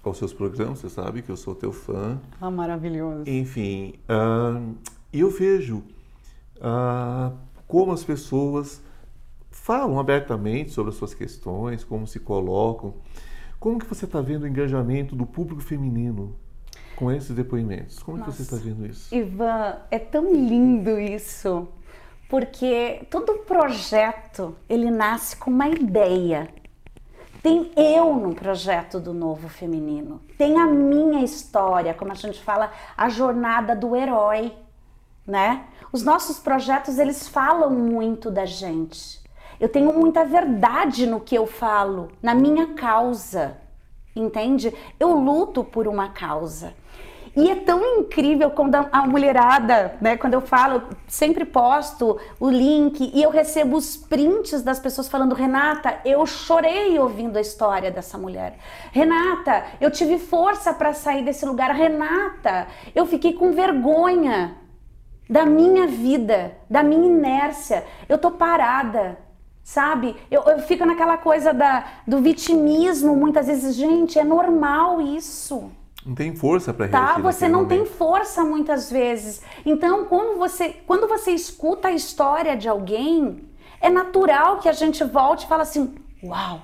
aos 0.03 0.17
seus 0.17 0.33
programas, 0.33 0.79
você 0.79 0.89
sabe 0.89 1.21
que 1.21 1.29
eu 1.29 1.37
sou 1.37 1.53
teu 1.53 1.71
fã. 1.71 2.19
Ah, 2.41 2.49
maravilhoso. 2.49 3.29
Enfim, 3.29 3.93
uh, 4.09 4.75
e 5.11 5.19
eu 5.19 5.29
vejo. 5.29 5.83
Uh, 6.57 7.52
como 7.73 7.91
as 7.91 8.03
pessoas 8.03 8.83
falam 9.49 9.99
abertamente 9.99 10.69
sobre 10.69 10.91
as 10.91 10.95
suas 10.95 11.15
questões, 11.15 11.83
como 11.83 12.05
se 12.05 12.19
colocam. 12.19 12.93
Como 13.59 13.79
que 13.79 13.85
você 13.87 14.05
está 14.05 14.21
vendo 14.21 14.43
o 14.43 14.47
engajamento 14.47 15.15
do 15.15 15.25
público 15.25 15.59
feminino 15.59 16.35
com 16.95 17.11
esses 17.11 17.35
depoimentos? 17.35 17.97
Como 17.97 18.19
Nossa, 18.19 18.29
que 18.29 18.37
você 18.37 18.43
está 18.43 18.57
vendo 18.57 18.85
isso? 18.85 19.15
Ivan, 19.15 19.77
é 19.89 19.97
tão 19.97 20.31
lindo 20.31 20.99
isso, 20.99 21.67
porque 22.29 23.07
todo 23.09 23.39
projeto 23.39 24.55
ele 24.69 24.91
nasce 24.91 25.35
com 25.35 25.49
uma 25.49 25.67
ideia. 25.67 26.47
Tem 27.41 27.71
eu 27.75 28.13
no 28.13 28.35
projeto 28.35 28.99
do 28.99 29.15
Novo 29.15 29.49
Feminino, 29.49 30.21
tem 30.37 30.59
a 30.59 30.67
minha 30.67 31.23
história, 31.23 31.95
como 31.95 32.11
a 32.11 32.15
gente 32.15 32.39
fala, 32.39 32.71
a 32.95 33.09
jornada 33.09 33.75
do 33.75 33.95
herói 33.95 34.53
né? 35.25 35.65
Os 35.93 36.01
nossos 36.01 36.39
projetos 36.39 36.97
eles 36.97 37.27
falam 37.27 37.69
muito 37.69 38.31
da 38.31 38.47
gente. 38.47 39.21
Eu 39.59 39.69
tenho 39.69 39.93
muita 39.93 40.25
verdade 40.25 41.05
no 41.05 41.19
que 41.19 41.35
eu 41.35 41.45
falo, 41.45 42.11
na 42.19 42.33
minha 42.33 42.73
causa, 42.73 43.57
entende? 44.15 44.73
Eu 44.99 45.11
luto 45.11 45.63
por 45.63 45.87
uma 45.87 46.09
causa. 46.09 46.73
E 47.35 47.47
é 47.47 47.55
tão 47.57 47.99
incrível 47.99 48.49
quando 48.49 48.73
a 48.73 49.05
mulherada, 49.05 49.95
né, 50.01 50.17
quando 50.17 50.33
eu 50.33 50.41
falo, 50.41 50.81
sempre 51.07 51.45
posto 51.45 52.19
o 52.39 52.49
link 52.49 53.11
e 53.13 53.21
eu 53.21 53.29
recebo 53.29 53.77
os 53.77 53.95
prints 53.95 54.63
das 54.63 54.79
pessoas 54.79 55.07
falando: 55.07 55.35
Renata, 55.35 55.99
eu 56.03 56.25
chorei 56.25 56.97
ouvindo 56.97 57.37
a 57.37 57.41
história 57.41 57.91
dessa 57.91 58.17
mulher. 58.17 58.57
Renata, 58.91 59.63
eu 59.79 59.91
tive 59.91 60.17
força 60.17 60.73
para 60.73 60.91
sair 60.91 61.23
desse 61.23 61.45
lugar. 61.45 61.69
Renata, 61.69 62.67
eu 62.95 63.05
fiquei 63.05 63.33
com 63.33 63.51
vergonha 63.51 64.62
da 65.29 65.45
minha 65.45 65.87
vida, 65.87 66.55
da 66.69 66.83
minha 66.83 67.05
inércia. 67.07 67.85
Eu 68.09 68.17
tô 68.17 68.31
parada, 68.31 69.17
sabe? 69.63 70.15
Eu, 70.29 70.43
eu 70.43 70.59
fico 70.59 70.85
naquela 70.85 71.17
coisa 71.17 71.53
da, 71.53 71.85
do 72.07 72.19
vitimismo 72.19 73.15
muitas 73.15 73.47
vezes. 73.47 73.75
Gente, 73.75 74.19
é 74.19 74.23
normal 74.23 75.01
isso. 75.01 75.71
Não 76.05 76.13
tem 76.13 76.35
força 76.35 76.73
para 76.73 76.89
Tá, 76.89 77.17
você 77.17 77.47
não 77.47 77.63
momento. 77.63 77.69
tem 77.69 77.85
força 77.85 78.43
muitas 78.43 78.91
vezes. 78.91 79.41
Então, 79.65 80.05
quando 80.05 80.37
você, 80.37 80.69
quando 80.85 81.07
você 81.07 81.31
escuta 81.31 81.87
a 81.87 81.91
história 81.91 82.57
de 82.57 82.67
alguém, 82.67 83.49
é 83.79 83.89
natural 83.89 84.57
que 84.59 84.67
a 84.67 84.73
gente 84.73 85.01
volte 85.03 85.45
e 85.45 85.47
fale 85.47 85.61
assim: 85.61 85.95
"Uau!" 86.21 86.61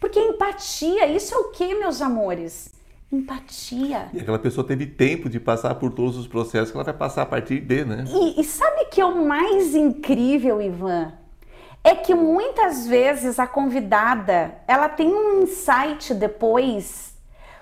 Porque 0.00 0.18
empatia, 0.18 1.06
isso 1.06 1.32
é 1.32 1.38
o 1.38 1.50
que, 1.52 1.76
meus 1.76 2.02
amores? 2.02 2.74
Empatia. 3.12 4.08
E 4.12 4.20
aquela 4.20 4.38
pessoa 4.38 4.66
teve 4.66 4.86
tempo 4.86 5.28
de 5.28 5.38
passar 5.38 5.74
por 5.74 5.92
todos 5.92 6.16
os 6.16 6.26
processos 6.26 6.70
que 6.70 6.76
ela 6.76 6.84
vai 6.84 6.94
passar 6.94 7.22
a 7.22 7.26
partir 7.26 7.60
de, 7.60 7.84
né? 7.84 8.04
E, 8.08 8.40
e 8.40 8.44
sabe 8.44 8.86
que 8.86 9.00
é 9.00 9.04
o 9.04 9.26
mais 9.26 9.74
incrível, 9.74 10.62
Ivan? 10.62 11.12
É 11.84 11.94
que 11.94 12.14
muitas 12.14 12.86
vezes 12.86 13.38
a 13.38 13.46
convidada, 13.46 14.54
ela 14.66 14.88
tem 14.88 15.12
um 15.12 15.42
insight 15.42 16.14
depois. 16.14 17.14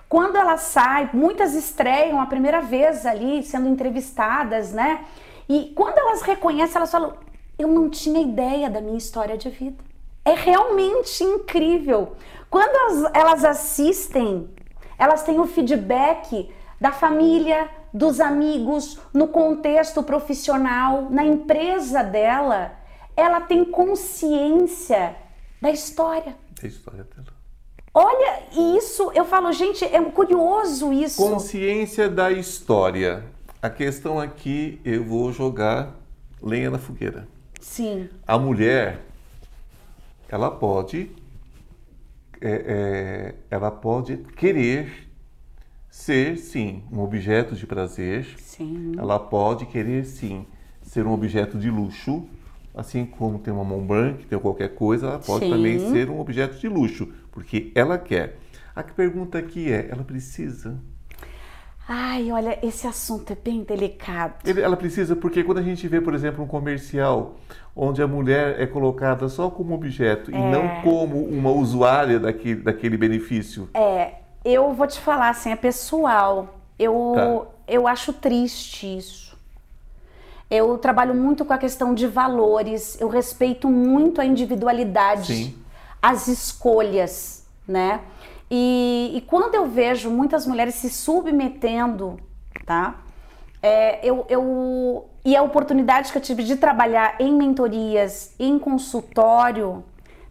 Quando 0.08 0.36
ela 0.36 0.56
sai, 0.56 1.10
muitas 1.12 1.54
estreiam 1.54 2.20
a 2.20 2.26
primeira 2.26 2.60
vez 2.60 3.04
ali 3.04 3.42
sendo 3.42 3.68
entrevistadas, 3.68 4.72
né? 4.72 5.04
E 5.48 5.72
quando 5.74 5.98
elas 5.98 6.22
reconhecem, 6.22 6.76
elas 6.76 6.90
falam: 6.90 7.14
"Eu 7.58 7.68
não 7.68 7.88
tinha 7.88 8.20
ideia 8.20 8.68
da 8.68 8.80
minha 8.80 8.98
história 8.98 9.36
de 9.38 9.48
vida". 9.48 9.82
É 10.24 10.34
realmente 10.34 11.24
incrível. 11.24 12.14
Quando 12.50 13.08
elas 13.14 13.44
assistem 13.44 14.50
elas 15.00 15.22
têm 15.22 15.40
o 15.40 15.46
feedback 15.46 16.52
da 16.78 16.92
família, 16.92 17.70
dos 17.92 18.20
amigos, 18.20 18.98
no 19.14 19.28
contexto 19.28 20.02
profissional, 20.02 21.08
na 21.10 21.24
empresa 21.24 22.02
dela. 22.02 22.72
Ela 23.16 23.40
tem 23.40 23.64
consciência 23.64 25.16
da 25.60 25.70
história. 25.70 26.36
Da 26.60 26.68
história 26.68 27.02
dela. 27.04 27.40
Olha, 27.94 28.42
isso, 28.76 29.10
eu 29.14 29.24
falo, 29.24 29.50
gente, 29.52 29.84
é 29.86 30.00
curioso 30.02 30.92
isso. 30.92 31.26
Consciência 31.26 32.06
da 32.06 32.30
história. 32.30 33.24
A 33.62 33.70
questão 33.70 34.20
aqui, 34.20 34.80
eu 34.84 35.02
vou 35.02 35.32
jogar 35.32 35.94
lenha 36.42 36.70
na 36.70 36.78
fogueira. 36.78 37.26
Sim. 37.58 38.10
A 38.26 38.38
mulher, 38.38 39.00
ela 40.28 40.50
pode 40.50 41.10
é, 42.40 42.50
é, 42.50 43.34
ela 43.50 43.70
pode 43.70 44.16
querer 44.36 45.08
ser, 45.90 46.38
sim, 46.38 46.82
um 46.90 47.00
objeto 47.00 47.54
de 47.54 47.66
prazer. 47.66 48.26
Sim. 48.38 48.92
Ela 48.96 49.18
pode 49.18 49.66
querer, 49.66 50.04
sim, 50.04 50.46
ser 50.82 51.06
um 51.06 51.12
objeto 51.12 51.58
de 51.58 51.70
luxo. 51.70 52.26
Assim 52.74 53.04
como 53.04 53.38
tem 53.38 53.52
uma 53.52 53.64
mão 53.64 53.84
branca, 53.84 54.22
tem 54.28 54.38
qualquer 54.38 54.74
coisa, 54.74 55.08
ela 55.08 55.18
pode 55.18 55.44
sim. 55.44 55.50
também 55.50 55.78
ser 55.90 56.08
um 56.08 56.20
objeto 56.20 56.56
de 56.58 56.68
luxo, 56.68 57.12
porque 57.32 57.72
ela 57.74 57.98
quer. 57.98 58.38
A 58.74 58.82
pergunta 58.82 59.38
aqui 59.38 59.72
é: 59.72 59.88
ela 59.90 60.04
precisa? 60.04 60.80
Ai, 61.92 62.30
olha, 62.30 62.56
esse 62.62 62.86
assunto 62.86 63.32
é 63.32 63.36
bem 63.36 63.64
delicado. 63.64 64.34
Ela 64.44 64.76
precisa, 64.76 65.16
porque 65.16 65.42
quando 65.42 65.58
a 65.58 65.62
gente 65.62 65.88
vê, 65.88 66.00
por 66.00 66.14
exemplo, 66.14 66.44
um 66.44 66.46
comercial 66.46 67.34
onde 67.74 68.00
a 68.00 68.06
mulher 68.06 68.60
é 68.60 68.66
colocada 68.66 69.28
só 69.28 69.50
como 69.50 69.74
objeto 69.74 70.30
é... 70.30 70.38
e 70.38 70.40
não 70.40 70.82
como 70.82 71.24
uma 71.24 71.50
usuária 71.50 72.20
daquele, 72.20 72.62
daquele 72.62 72.96
benefício. 72.96 73.68
É, 73.74 74.14
eu 74.44 74.72
vou 74.72 74.86
te 74.86 75.00
falar 75.00 75.30
assim, 75.30 75.50
é 75.50 75.56
pessoal. 75.56 76.60
Eu, 76.78 77.12
tá. 77.16 77.46
eu 77.66 77.88
acho 77.88 78.12
triste 78.12 78.96
isso. 78.96 79.36
Eu 80.48 80.78
trabalho 80.78 81.12
muito 81.12 81.44
com 81.44 81.52
a 81.52 81.58
questão 81.58 81.92
de 81.92 82.06
valores, 82.06 83.00
eu 83.00 83.08
respeito 83.08 83.68
muito 83.68 84.20
a 84.20 84.24
individualidade, 84.24 85.34
Sim. 85.34 85.54
as 86.00 86.28
escolhas, 86.28 87.44
né? 87.66 88.00
E, 88.50 89.12
e, 89.14 89.20
quando 89.20 89.54
eu 89.54 89.66
vejo 89.66 90.10
muitas 90.10 90.46
mulheres 90.46 90.74
se 90.74 90.90
submetendo, 90.90 92.18
tá? 92.66 93.00
É, 93.62 94.04
eu, 94.06 94.26
eu, 94.28 95.08
e 95.24 95.36
a 95.36 95.42
oportunidade 95.42 96.10
que 96.10 96.18
eu 96.18 96.22
tive 96.22 96.42
de 96.42 96.56
trabalhar 96.56 97.16
em 97.20 97.32
mentorias, 97.32 98.34
em 98.38 98.58
consultório, 98.58 99.84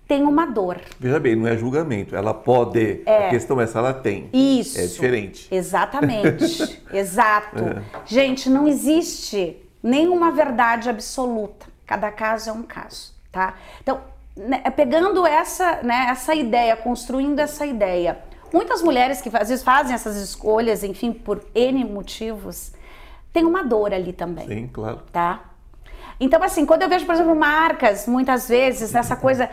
tem 0.10 0.24
uma 0.24 0.48
dor. 0.48 0.82
Veja 1.00 1.20
bem, 1.20 1.36
não 1.36 1.48
é 1.48 1.56
julgamento. 1.56 2.16
Ela 2.16 2.34
pode. 2.34 3.04
É. 3.06 3.28
A 3.28 3.30
questão 3.30 3.62
é 3.62 3.68
se 3.68 3.78
ela 3.78 3.94
tem. 3.94 4.28
Isso. 4.34 4.80
É 4.80 4.88
diferente. 4.88 5.48
Exatamente. 5.54 6.82
Exato. 6.92 7.64
É. 7.64 7.84
Gente, 8.06 8.50
não 8.50 8.68
existe 8.68 9.56
nenhuma 9.84 10.32
verdade 10.32 10.90
absoluta. 10.90 11.68
Cada 11.86 12.12
caso 12.12 12.50
é 12.50 12.54
um 12.54 12.64
caso, 12.64 13.14
tá? 13.32 13.54
Então, 13.82 14.02
pegando 14.76 15.26
essa, 15.26 15.82
né, 15.84 16.08
essa 16.10 16.34
ideia, 16.34 16.76
construindo 16.76 17.40
essa 17.40 17.66
ideia. 17.66 18.20
Muitas 18.54 18.82
mulheres 18.82 19.22
que 19.22 19.30
às 19.36 19.50
vezes 19.50 19.64
fazem 19.64 19.94
essas 19.94 20.16
escolhas, 20.16 20.84
enfim, 20.84 21.12
por 21.12 21.44
N 21.54 21.86
motivos, 21.86 22.74
tem 23.32 23.46
uma 23.46 23.64
dor 23.64 23.94
ali 23.94 24.12
também. 24.12 24.48
Sim, 24.48 24.68
claro. 24.68 25.02
Tá? 25.12 25.42
Então, 26.20 26.44
assim, 26.44 26.66
quando 26.66 26.82
eu 26.82 26.90
vejo, 26.90 27.06
por 27.06 27.14
exemplo, 27.14 27.36
marcas, 27.36 28.08
muitas 28.08 28.50
vezes, 28.50 28.94
essa 28.94 29.16
coisa. 29.18 29.50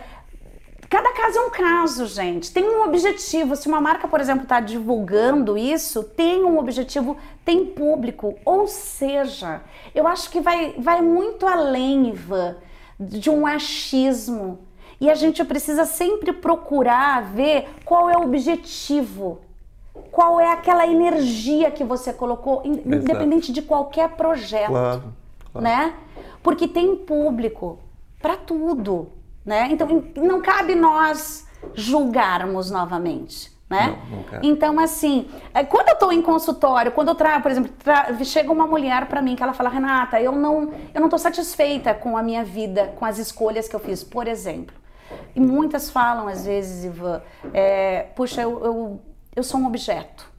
Cada 0.89 1.13
caso 1.13 1.39
é 1.39 1.41
um 1.41 1.51
caso, 1.51 2.07
gente. 2.07 2.53
Tem 2.53 2.65
um 2.65 2.85
objetivo. 2.85 3.57
Se 3.57 3.67
uma 3.67 3.81
marca, 3.81 4.07
por 4.07 4.21
exemplo, 4.21 4.45
está 4.45 4.61
divulgando 4.61 5.59
isso, 5.59 6.05
tem 6.05 6.45
um 6.45 6.59
objetivo, 6.59 7.17
tem 7.45 7.67
público. 7.67 8.39
Ou 8.45 8.69
seja, 8.69 9.63
eu 9.95 10.07
acho 10.07 10.31
que 10.31 10.41
vai, 10.41 10.75
vai 10.79 11.03
muito 11.03 11.45
além, 11.45 12.11
Ivan, 12.11 12.57
de 12.99 13.29
um 13.29 13.47
achismo 13.47 14.66
e 15.01 15.11
a 15.11 15.15
gente 15.15 15.45
precisa 15.45 15.85
sempre 15.85 16.33
procurar 16.33 17.23
ver 17.23 17.69
qual 17.85 18.09
é 18.09 18.17
o 18.17 18.23
objetivo, 18.23 19.41
qual 20.11 20.41
é 20.41 20.51
aquela 20.51 20.87
energia 20.87 21.71
que 21.71 21.85
você 21.85 22.13
colocou, 22.13 22.63
independente 22.65 23.53
de 23.53 23.63
qualquer 23.63 24.11
projeto, 24.11 24.69
claro, 24.69 25.03
claro. 25.53 25.65
né? 25.65 25.95
Porque 26.43 26.67
tem 26.67 26.97
público 26.97 27.79
para 28.21 28.37
tudo, 28.37 29.09
né? 29.45 29.69
Então 29.71 29.87
não 30.17 30.41
cabe 30.41 30.75
nós 30.75 31.47
julgarmos 31.75 32.71
novamente. 32.71 33.55
né? 33.69 33.99
Não, 34.11 34.41
então, 34.43 34.79
assim, 34.79 35.29
é, 35.53 35.65
quando 35.65 35.89
eu 35.89 35.95
estou 35.95 36.13
em 36.13 36.23
consultório, 36.23 36.93
quando 36.93 37.09
eu 37.09 37.15
trago, 37.17 37.43
por 37.43 37.51
exemplo, 37.51 37.73
tra... 37.83 38.15
chega 38.25 38.53
uma 38.53 38.67
mulher 38.67 39.07
para 39.07 39.21
mim 39.21 39.35
que 39.35 39.43
ela 39.43 39.53
fala, 39.53 39.69
Renata, 39.69 40.21
eu 40.21 40.33
não, 40.33 40.73
eu 40.95 41.01
não 41.01 41.07
estou 41.07 41.19
satisfeita 41.19 41.93
com 41.93 42.17
a 42.17 42.23
minha 42.23 42.45
vida, 42.45 42.95
com 42.97 43.05
as 43.05 43.19
escolhas 43.19 43.69
que 43.69 43.75
eu 43.75 43.81
fiz, 43.81 44.05
por 44.05 44.29
exemplo. 44.29 44.75
E 45.35 45.41
muitas 45.41 45.91
falam, 45.91 46.29
às 46.29 46.47
vezes, 46.47 46.85
Ivan, 46.85 47.23
é, 47.53 48.05
puxa, 48.15 48.43
eu, 48.43 48.65
eu, 48.65 49.01
eu 49.35 49.43
sou 49.43 49.61
um 49.61 49.67
objeto. 49.67 50.31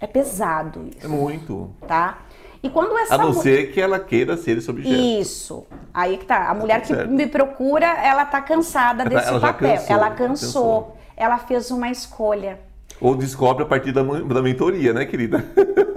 É 0.00 0.06
pesado 0.06 0.88
isso. 0.88 1.06
É 1.06 1.08
muito. 1.08 1.70
Tá? 1.86 2.18
E 2.62 2.70
quando 2.70 2.96
essa 2.98 3.14
A 3.14 3.18
não 3.18 3.34
ser 3.34 3.72
que 3.72 3.80
ela 3.80 4.00
queira 4.00 4.36
ser 4.36 4.56
esse 4.56 4.70
objeto. 4.70 4.94
Isso. 4.94 5.66
Aí 5.92 6.16
que 6.16 6.24
tá. 6.24 6.48
A 6.48 6.54
mulher 6.54 6.80
que 6.80 6.88
certo. 6.88 7.10
me 7.10 7.26
procura, 7.26 7.86
ela 7.86 8.24
tá 8.24 8.40
cansada 8.40 9.04
desse 9.04 9.28
ela 9.28 9.38
papel. 9.38 9.76
Cansou, 9.76 9.96
ela 9.96 10.10
cansou. 10.10 10.82
cansou. 10.82 10.96
Ela 11.16 11.38
fez 11.38 11.70
uma 11.70 11.90
escolha. 11.90 12.58
Ou 13.00 13.14
descobre 13.14 13.64
a 13.64 13.66
partir 13.66 13.92
da, 13.92 14.02
da 14.02 14.40
mentoria, 14.40 14.94
né, 14.94 15.04
querida? 15.04 15.44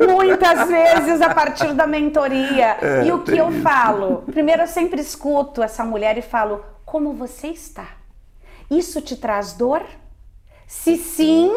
Muitas 0.10 0.68
vezes 0.68 1.22
a 1.22 1.34
partir 1.34 1.74
da 1.74 1.88
mentoria. 1.88 2.78
É, 2.82 3.06
e 3.06 3.12
o 3.14 3.24
que 3.24 3.38
eu 3.38 3.50
isso. 3.50 3.62
falo? 3.62 4.24
Primeiro, 4.26 4.64
eu 4.64 4.68
sempre 4.68 5.00
escuto 5.00 5.64
essa 5.64 5.86
mulher 5.86 6.18
e 6.18 6.22
falo: 6.22 6.62
como 6.88 7.12
você 7.12 7.50
está? 7.50 7.98
Isso 8.72 9.02
te 9.02 9.18
traz 9.18 9.52
dor? 9.52 9.86
Se 10.66 10.96
sim, 10.96 11.52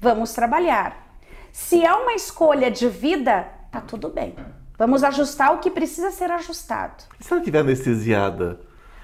vamos 0.00 0.32
trabalhar. 0.32 1.18
Se 1.52 1.84
é 1.84 1.92
uma 1.92 2.14
escolha 2.14 2.70
de 2.70 2.88
vida, 2.88 3.46
tá 3.70 3.82
tudo 3.82 4.08
bem. 4.08 4.34
Vamos 4.78 5.04
ajustar 5.04 5.54
o 5.54 5.58
que 5.58 5.70
precisa 5.70 6.10
ser 6.10 6.30
ajustado. 6.30 7.04
E 7.20 7.22
se 7.22 7.30
ela 7.30 7.42
estiver 7.42 7.58
anestesiada? 7.58 8.58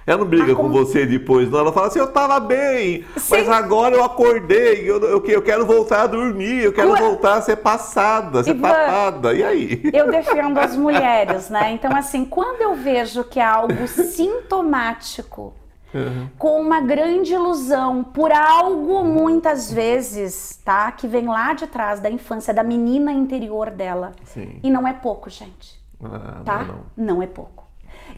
Ela 0.06 0.18
não 0.18 0.26
briga 0.26 0.54
com 0.54 0.68
você 0.68 1.04
depois, 1.04 1.50
não. 1.50 1.58
Ela 1.58 1.72
fala 1.72 1.88
assim: 1.88 1.98
eu 1.98 2.12
tava 2.12 2.38
bem, 2.38 3.04
Sim. 3.16 3.34
mas 3.34 3.48
agora 3.48 3.96
eu 3.96 4.04
acordei, 4.04 4.88
eu, 4.88 5.00
eu, 5.00 5.24
eu, 5.24 5.42
quero 5.42 5.66
voltar 5.66 6.02
a 6.02 6.06
dormir, 6.06 6.62
eu 6.62 6.72
quero 6.72 6.94
voltar 6.94 7.34
a 7.34 7.42
ser 7.42 7.56
passada, 7.56 8.44
ser 8.44 8.50
Ivan, 8.50 8.68
papada. 8.68 9.34
E 9.34 9.42
aí? 9.42 9.90
Eu 9.92 10.08
defendo 10.08 10.58
as 10.58 10.76
mulheres, 10.78 11.50
né? 11.50 11.72
Então, 11.72 11.94
assim, 11.96 12.24
quando 12.24 12.62
eu 12.62 12.76
vejo 12.76 13.24
que 13.24 13.40
é 13.40 13.44
algo 13.44 13.86
sintomático, 13.88 15.52
Uhum. 15.94 16.28
com 16.36 16.60
uma 16.60 16.80
grande 16.80 17.32
ilusão 17.32 18.04
por 18.04 18.30
algo 18.30 19.02
muitas 19.02 19.72
vezes, 19.72 20.60
tá? 20.62 20.92
Que 20.92 21.06
vem 21.06 21.26
lá 21.26 21.54
de 21.54 21.66
trás 21.66 22.00
da 22.00 22.10
infância 22.10 22.52
da 22.52 22.62
menina 22.62 23.12
interior 23.12 23.70
dela. 23.70 24.12
Sim. 24.24 24.60
E 24.62 24.70
não 24.70 24.86
é 24.86 24.92
pouco, 24.92 25.30
gente. 25.30 25.80
Ah, 26.04 26.42
tá? 26.44 26.58
Não, 26.58 26.66
não. 26.66 26.84
não 27.14 27.22
é 27.22 27.26
pouco. 27.26 27.65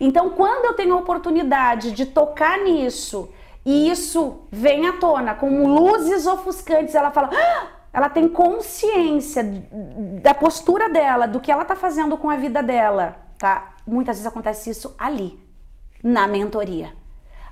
Então, 0.01 0.31
quando 0.31 0.67
eu 0.67 0.75
tenho 0.75 0.95
a 0.95 0.99
oportunidade 0.99 1.93
de 1.93 2.07
tocar 2.07 2.59
nisso 2.59 3.33
e 3.65 3.91
isso 3.91 4.47
vem 4.51 4.87
à 4.87 4.95
tona 4.95 5.35
com 5.35 5.67
luzes 5.67 6.27
ofuscantes, 6.27 6.95
ela 6.95 7.11
fala, 7.11 7.31
ah! 7.33 7.67
ela 7.93 8.09
tem 8.09 8.29
consciência 8.29 9.43
da 10.23 10.33
postura 10.35 10.89
dela, 10.89 11.27
do 11.27 11.41
que 11.41 11.51
ela 11.51 11.65
tá 11.65 11.75
fazendo 11.75 12.17
com 12.17 12.31
a 12.31 12.37
vida 12.37 12.63
dela, 12.63 13.17
tá? 13.37 13.75
Muitas 13.87 14.17
vezes 14.17 14.27
acontece 14.27 14.71
isso 14.71 14.95
ali, 14.99 15.39
na 16.03 16.27
mentoria, 16.29 16.93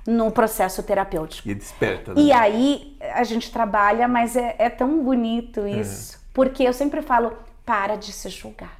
no 0.07 0.31
processo 0.31 0.81
terapêutico. 0.83 1.49
E 1.49 1.53
desperta. 1.53 2.13
Né? 2.13 2.21
E 2.21 2.31
aí 2.31 2.97
a 3.13 3.23
gente 3.23 3.51
trabalha, 3.51 4.07
mas 4.07 4.35
é, 4.35 4.55
é 4.57 4.69
tão 4.69 5.03
bonito 5.03 5.61
é. 5.61 5.71
isso, 5.71 6.15
é. 6.15 6.19
porque 6.33 6.63
eu 6.63 6.73
sempre 6.73 7.01
falo, 7.01 7.33
para 7.65 7.97
de 7.97 8.13
se 8.13 8.29
julgar, 8.29 8.79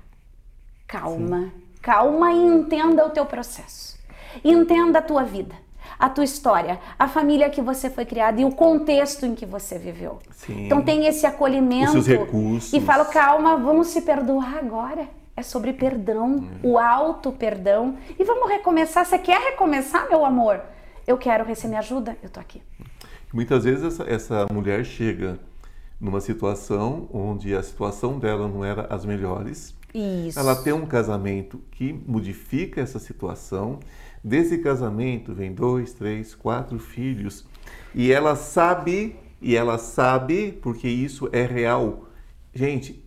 calma. 0.88 1.52
Sim 1.54 1.67
calma 1.82 2.32
e 2.32 2.38
entenda 2.38 3.06
o 3.06 3.10
teu 3.10 3.26
processo. 3.26 3.98
Entenda 4.44 5.00
a 5.00 5.02
tua 5.02 5.24
vida, 5.24 5.56
a 5.98 6.10
tua 6.10 6.24
história, 6.24 6.80
a 6.98 7.08
família 7.08 7.50
que 7.50 7.62
você 7.62 7.90
foi 7.90 8.06
criada 8.06 8.40
e 8.40 8.46
o 8.46 8.52
contexto 8.52 9.26
em 9.26 9.34
que 9.34 9.46
você 9.46 9.78
viveu. 9.78 10.20
Sim. 10.32 10.66
Então 10.66 10.82
tem 10.82 11.08
esse 11.08 11.26
acolhimento. 11.26 11.98
Os 11.98 12.06
seus 12.06 12.08
recursos. 12.08 12.74
E 12.74 12.82
falo, 12.82 13.06
calma, 13.06 13.58
vamos 13.58 13.88
se 13.88 14.02
perdoar 14.02 14.58
agora. 14.58 15.08
É 15.36 15.44
sobre 15.44 15.72
perdão, 15.72 16.38
hum. 16.38 16.50
o 16.64 16.80
alto 16.80 17.32
perdão. 17.32 17.98
E 18.18 18.24
vamos 18.24 18.50
recomeçar. 18.50 19.06
Você 19.06 19.20
quer 19.20 19.40
recomeçar, 19.40 20.10
meu 20.10 20.26
amor? 20.26 20.62
Eu 21.06 21.18
quero, 21.18 21.46
você 21.46 21.68
me 21.68 21.76
ajuda? 21.76 22.18
Eu 22.24 22.30
tô 22.30 22.40
aqui. 22.40 22.62
Muitas 23.32 23.64
vezes 23.64 23.84
essa, 23.84 24.04
essa 24.10 24.48
mulher 24.52 24.84
chega 24.84 25.40
numa 26.00 26.22
situação 26.22 27.08
onde 27.14 27.56
a 27.56 27.62
situação 27.62 28.18
dela 28.18 28.48
não 28.48 28.64
era 28.64 28.88
as 28.90 29.06
melhores 29.06 29.77
isso. 29.94 30.40
Ela 30.40 30.56
tem 30.56 30.74
um 30.74 30.86
casamento 30.86 31.62
que 31.72 31.94
modifica 32.06 32.82
essa 32.82 33.00
situação. 33.00 33.80
Desse 34.24 34.58
casamento 34.58 35.34
vem 35.34 35.54
dois, 35.54 35.94
três, 35.94 36.36
quatro 36.36 36.80
filhos. 36.80 37.46
E 37.96 38.12
ela 38.12 38.36
sabe, 38.36 39.16
e 39.42 39.56
ela 39.56 39.78
sabe, 39.78 40.52
porque 40.62 40.88
isso 40.88 41.30
é 41.32 41.46
real. 41.46 42.08
Gente, 42.54 43.04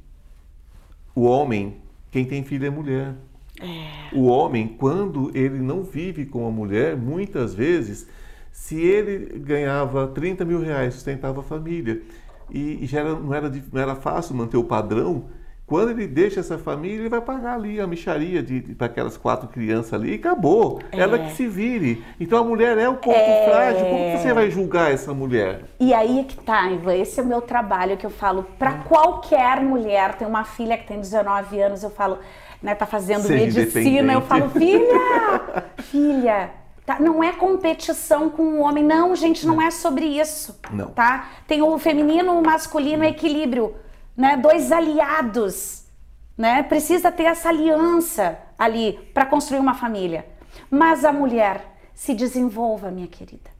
o 1.14 1.22
homem, 1.22 1.76
quem 2.10 2.24
tem 2.24 2.42
filho 2.44 2.66
é 2.66 2.70
mulher. 2.70 3.14
É. 3.60 4.16
O 4.16 4.26
homem, 4.26 4.68
quando 4.68 5.30
ele 5.34 5.58
não 5.58 5.82
vive 5.82 6.24
com 6.24 6.46
a 6.46 6.50
mulher, 6.50 6.96
muitas 6.96 7.54
vezes, 7.54 8.08
se 8.50 8.80
ele 8.80 9.38
ganhava 9.38 10.08
30 10.08 10.44
mil 10.44 10.60
reais, 10.60 10.94
sustentava 10.94 11.40
a 11.40 11.44
família, 11.44 12.02
e, 12.50 12.84
já 12.86 13.00
era, 13.00 13.14
não, 13.14 13.34
era, 13.34 13.48
não 13.48 13.80
era 13.80 13.94
fácil 13.94 14.34
manter 14.34 14.56
o 14.56 14.64
padrão, 14.64 15.28
quando 15.70 15.90
ele 15.90 16.08
deixa 16.08 16.40
essa 16.40 16.58
família, 16.58 16.98
ele 16.98 17.08
vai 17.08 17.20
pagar 17.20 17.54
ali 17.54 17.80
a 17.80 17.86
micharia 17.86 18.42
de, 18.42 18.58
de 18.58 18.74
para 18.74 18.88
aquelas 18.88 19.16
quatro 19.16 19.46
crianças 19.46 19.94
ali 19.94 20.10
e 20.10 20.14
acabou. 20.16 20.80
É. 20.90 20.98
Ela 20.98 21.16
que 21.16 21.30
se 21.30 21.46
vire. 21.46 22.04
Então 22.18 22.40
a 22.40 22.44
mulher 22.44 22.76
é 22.76 22.88
um 22.88 22.96
ponto 22.96 23.14
é... 23.14 23.48
frágil. 23.48 23.86
Como 23.86 24.18
você 24.18 24.32
vai 24.32 24.50
julgar 24.50 24.92
essa 24.92 25.14
mulher? 25.14 25.60
E 25.78 25.94
aí 25.94 26.18
é 26.18 26.24
que 26.24 26.36
tá, 26.38 26.68
Ivan. 26.68 26.96
Esse 26.96 27.20
é 27.20 27.22
o 27.22 27.26
meu 27.26 27.40
trabalho 27.40 27.96
que 27.96 28.04
eu 28.04 28.10
falo 28.10 28.44
para 28.58 28.78
qualquer 28.78 29.60
mulher. 29.60 30.16
Tem 30.16 30.26
uma 30.26 30.42
filha 30.42 30.76
que 30.76 30.88
tem 30.88 30.98
19 30.98 31.60
anos, 31.60 31.84
eu 31.84 31.90
falo, 31.90 32.18
né, 32.60 32.74
tá 32.74 32.84
fazendo 32.84 33.22
Seja 33.22 33.60
medicina. 33.60 34.12
Eu 34.12 34.22
falo, 34.22 34.50
filha, 34.50 35.64
filha, 35.82 36.50
Tá? 36.84 36.98
Não 36.98 37.22
é 37.22 37.30
competição 37.30 38.28
com 38.28 38.42
o 38.42 38.60
homem. 38.62 38.82
Não, 38.82 39.14
gente, 39.14 39.46
não 39.46 39.62
é 39.62 39.70
sobre 39.70 40.04
isso. 40.04 40.58
Não. 40.72 40.88
Tá? 40.88 41.28
Tem 41.46 41.62
o 41.62 41.78
feminino, 41.78 42.36
o 42.36 42.44
masculino, 42.44 43.04
equilíbrio 43.04 43.76
né? 44.20 44.36
Dois 44.36 44.70
aliados, 44.70 45.84
né? 46.36 46.62
Precisa 46.62 47.10
ter 47.10 47.24
essa 47.24 47.48
aliança 47.48 48.38
ali 48.58 48.92
para 49.14 49.24
construir 49.24 49.60
uma 49.60 49.72
família. 49.72 50.26
Mas 50.70 51.06
a 51.06 51.12
mulher 51.12 51.64
se 51.94 52.12
desenvolva, 52.12 52.90
minha 52.90 53.06
querida. 53.06 53.50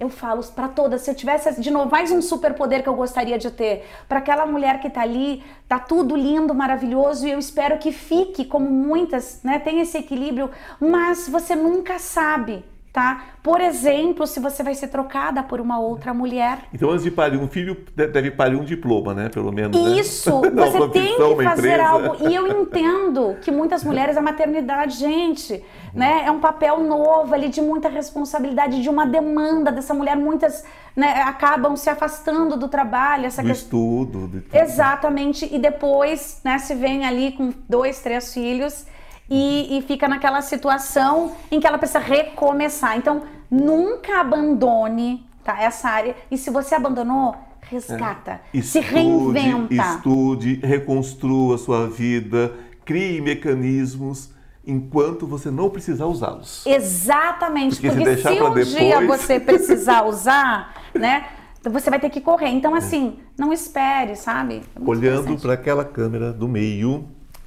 Eu 0.00 0.08
falo 0.08 0.42
para 0.46 0.66
todas, 0.66 1.02
se 1.02 1.10
eu 1.10 1.14
tivesse 1.14 1.60
de 1.60 1.70
novo 1.70 1.90
mais 1.90 2.10
um 2.10 2.20
superpoder 2.20 2.82
que 2.82 2.88
eu 2.88 2.94
gostaria 2.94 3.38
de 3.38 3.50
ter, 3.50 3.86
para 4.08 4.18
aquela 4.18 4.46
mulher 4.46 4.80
que 4.80 4.88
está 4.88 5.02
ali, 5.02 5.44
tá 5.68 5.78
tudo 5.78 6.16
lindo, 6.16 6.54
maravilhoso 6.54 7.26
e 7.26 7.30
eu 7.30 7.38
espero 7.38 7.78
que 7.78 7.92
fique 7.92 8.46
como 8.46 8.68
muitas, 8.68 9.40
né, 9.44 9.58
tem 9.58 9.80
esse 9.80 9.98
equilíbrio, 9.98 10.50
mas 10.80 11.28
você 11.28 11.54
nunca 11.54 11.98
sabe 11.98 12.64
tá? 12.92 13.24
Por 13.42 13.60
exemplo, 13.60 14.26
se 14.26 14.40
você 14.40 14.62
vai 14.62 14.74
ser 14.74 14.88
trocada 14.88 15.42
por 15.42 15.60
uma 15.60 15.78
outra 15.78 16.12
mulher. 16.12 16.58
Então, 16.74 16.90
antes 16.90 17.04
de 17.04 17.10
parir 17.10 17.38
um 17.38 17.48
filho, 17.48 17.76
deve 17.94 18.30
parir 18.32 18.56
um 18.56 18.64
diploma, 18.64 19.14
né? 19.14 19.28
Pelo 19.28 19.52
menos. 19.52 19.80
Né? 19.80 19.98
Isso, 19.98 20.40
né? 20.50 20.66
você 20.66 20.88
tem 20.88 21.16
que 21.16 21.42
fazer 21.44 21.80
algo. 21.80 22.28
E 22.28 22.34
eu 22.34 22.62
entendo 22.62 23.36
que 23.40 23.50
muitas 23.50 23.84
mulheres, 23.84 24.16
a 24.16 24.22
maternidade, 24.22 24.96
gente, 24.96 25.64
né? 25.94 26.24
É 26.26 26.30
um 26.30 26.40
papel 26.40 26.80
novo 26.80 27.32
ali 27.32 27.48
de 27.48 27.62
muita 27.62 27.88
responsabilidade, 27.88 28.82
de 28.82 28.88
uma 28.88 29.06
demanda 29.06 29.70
dessa 29.70 29.94
mulher. 29.94 30.16
Muitas 30.16 30.64
né, 30.94 31.22
acabam 31.22 31.76
se 31.76 31.88
afastando 31.88 32.56
do 32.56 32.68
trabalho, 32.68 33.26
essa 33.26 33.42
do 33.42 33.48
questão... 33.48 33.78
estudo. 33.78 34.28
De 34.28 34.44
Exatamente. 34.52 35.48
E 35.50 35.58
depois, 35.58 36.40
né, 36.44 36.58
se 36.58 36.74
vem 36.74 37.06
ali 37.06 37.32
com 37.32 37.52
dois, 37.68 38.00
três 38.00 38.34
filhos 38.34 38.84
e, 39.30 39.78
e 39.78 39.82
fica 39.82 40.08
naquela 40.08 40.42
situação 40.42 41.32
em 41.50 41.60
que 41.60 41.66
ela 41.66 41.78
precisa 41.78 42.00
recomeçar. 42.00 42.98
Então, 42.98 43.22
nunca 43.48 44.20
abandone 44.20 45.24
tá, 45.44 45.62
essa 45.62 45.88
área. 45.88 46.16
E 46.30 46.36
se 46.36 46.50
você 46.50 46.74
abandonou, 46.74 47.36
resgata, 47.60 48.40
é. 48.52 48.58
estude, 48.58 48.66
se 48.66 48.80
reinventa. 48.80 49.74
Estude, 49.74 50.54
reconstrua 50.56 51.54
a 51.54 51.58
sua 51.58 51.88
vida, 51.88 52.52
crie 52.84 53.20
mecanismos 53.20 54.32
enquanto 54.66 55.26
você 55.26 55.50
não 55.50 55.70
precisar 55.70 56.06
usá-los. 56.06 56.66
Exatamente, 56.66 57.76
porque, 57.76 57.90
porque 57.90 58.16
se, 58.16 58.22
se 58.22 58.28
um 58.28 58.52
depois... 58.52 58.68
dia 58.68 59.06
você 59.06 59.38
precisar 59.40 60.02
usar, 60.02 60.74
né, 60.92 61.26
você 61.62 61.88
vai 61.88 62.00
ter 62.00 62.10
que 62.10 62.20
correr. 62.20 62.48
Então, 62.48 62.74
assim, 62.74 63.18
não 63.38 63.52
espere, 63.52 64.16
sabe? 64.16 64.62
É 64.74 64.80
Olhando 64.84 65.38
para 65.38 65.52
aquela 65.52 65.84
câmera 65.84 66.32
do 66.32 66.48
meio. 66.48 67.06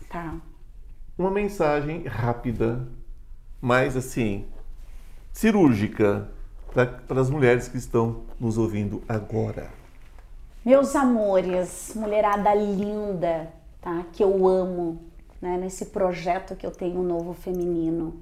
Tá 0.09 0.33
uma 1.17 1.31
mensagem 1.31 2.03
rápida, 2.03 2.87
mas 3.61 3.95
assim, 3.95 4.45
cirúrgica 5.31 6.29
para 7.07 7.21
as 7.21 7.29
mulheres 7.29 7.67
que 7.67 7.77
estão 7.77 8.23
nos 8.39 8.57
ouvindo 8.57 9.03
agora. 9.07 9.69
Meus 10.65 10.95
amores, 10.95 11.93
mulherada 11.95 12.53
linda, 12.55 13.51
tá? 13.81 14.05
Que 14.11 14.23
eu 14.23 14.47
amo, 14.47 15.01
né? 15.41 15.57
Nesse 15.57 15.87
projeto 15.87 16.55
que 16.55 16.65
eu 16.65 16.71
tenho 16.71 17.03
novo 17.03 17.33
feminino. 17.33 18.21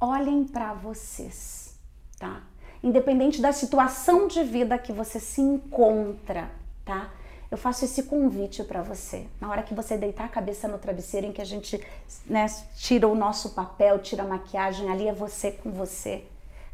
Olhem 0.00 0.44
para 0.44 0.74
vocês, 0.74 1.78
tá? 2.18 2.42
independente 2.82 3.40
da 3.40 3.52
situação 3.52 4.26
de 4.26 4.42
vida 4.42 4.78
que 4.78 4.92
você 4.92 5.18
se 5.18 5.40
encontra, 5.40 6.50
tá? 6.84 7.10
Eu 7.50 7.56
faço 7.56 7.84
esse 7.84 8.02
convite 8.02 8.62
para 8.62 8.82
você. 8.82 9.26
Na 9.40 9.48
hora 9.48 9.62
que 9.62 9.74
você 9.74 9.96
deitar 9.96 10.26
a 10.26 10.28
cabeça 10.28 10.68
no 10.68 10.78
travesseiro, 10.78 11.26
em 11.26 11.32
que 11.32 11.40
a 11.40 11.46
gente 11.46 11.82
né, 12.26 12.46
tira 12.76 13.08
o 13.08 13.14
nosso 13.14 13.50
papel, 13.50 13.98
tira 14.00 14.22
a 14.22 14.26
maquiagem, 14.26 14.90
ali 14.90 15.08
é 15.08 15.14
você 15.14 15.52
com 15.52 15.70
você. 15.70 16.24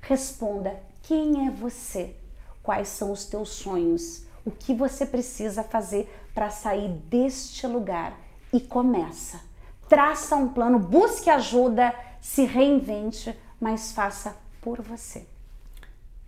Responda: 0.01 0.77
quem 1.03 1.47
é 1.47 1.51
você? 1.51 2.17
Quais 2.63 2.89
são 2.89 3.13
os 3.13 3.25
teus 3.25 3.51
sonhos? 3.51 4.25
O 4.45 4.51
que 4.51 4.75
você 4.75 5.07
precisa 5.07 5.63
fazer 5.63 6.13
para 6.35 6.51
sair 6.51 6.89
deste 6.89 7.67
lugar? 7.67 8.19
E 8.53 8.61
começa. 8.61 9.41
Traça 9.89 10.35
um 10.35 10.49
plano, 10.49 10.79
busque 10.79 11.31
ajuda, 11.31 11.95
se 12.21 12.45
reinvente, 12.45 13.37
mas 13.61 13.93
faça 13.93 14.37
por 14.61 14.81
você. 14.81 15.27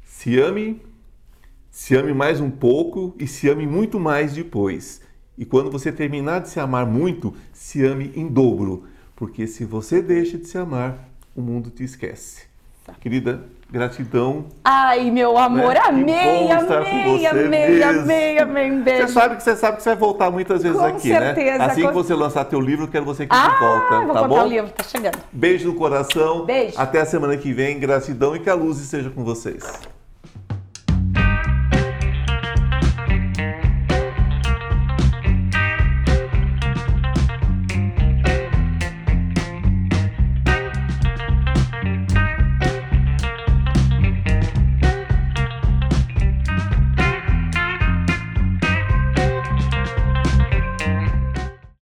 Se 0.05 0.39
ame, 0.39 0.81
se 1.77 1.95
ame 1.95 2.15
mais 2.15 2.41
um 2.41 2.51
pouco 2.51 3.15
e 3.19 3.27
se 3.27 3.51
ame 3.51 3.67
muito 3.67 4.01
mais 4.01 4.33
depois. 4.33 5.03
E 5.37 5.45
quando 5.45 5.71
você 5.71 5.93
terminar 5.93 6.41
de 6.41 6.49
se 6.49 6.59
amar 6.59 6.87
muito, 6.87 7.35
se 7.53 7.85
ame 7.85 8.11
em 8.17 8.27
dobro, 8.29 8.85
porque 9.15 9.47
se 9.47 9.67
você 9.67 10.01
deixa 10.01 10.39
de 10.39 10.47
se 10.47 10.57
amar, 10.57 11.07
o 11.37 11.43
mundo 11.43 11.69
te 11.69 11.85
esquece. 11.85 12.47
Tá. 12.83 12.95
Querida, 12.99 13.45
gratidão. 13.71 14.47
Ai, 14.65 15.11
meu 15.11 15.37
amor, 15.37 15.75
né? 15.75 15.81
amei, 15.85 16.51
amei, 16.51 17.27
amei, 17.27 17.83
amei, 17.83 18.39
amei, 18.39 18.73
um 18.73 18.83
beijo. 18.83 19.09
Você 19.09 19.13
sabe 19.13 19.37
que 19.37 19.43
você 19.43 19.57
sabe 19.57 19.77
que 19.77 19.83
você 19.83 19.91
vai 19.91 19.99
voltar 19.99 20.31
muitas 20.31 20.63
vezes 20.63 20.79
com 20.79 20.87
aqui, 20.87 21.09
certeza, 21.09 21.59
né? 21.59 21.65
Assim 21.67 21.83
com... 21.83 21.89
que 21.89 21.95
você 21.95 22.15
lançar 22.15 22.47
teu 22.47 22.59
livro, 22.59 22.87
eu 22.87 22.89
quero 22.89 23.05
você 23.05 23.25
aqui 23.25 23.37
ah, 23.37 23.51
de 23.51 23.59
volta, 23.59 24.01
vou 24.07 24.15
tá 24.15 24.27
bom? 24.27 24.45
o 24.45 24.49
livro, 24.49 24.71
tá 24.71 24.83
chegando. 24.83 25.19
Beijo 25.31 25.69
no 25.69 25.75
coração. 25.75 26.47
Beijo. 26.47 26.73
Até 26.79 27.03
a 27.03 27.05
semana 27.05 27.37
que 27.37 27.53
vem, 27.53 27.79
gratidão 27.79 28.35
e 28.35 28.41
que 28.41 28.49
a 28.49 28.55
luz 28.55 28.81
esteja 28.81 29.11
com 29.11 29.23
vocês. 29.23 29.63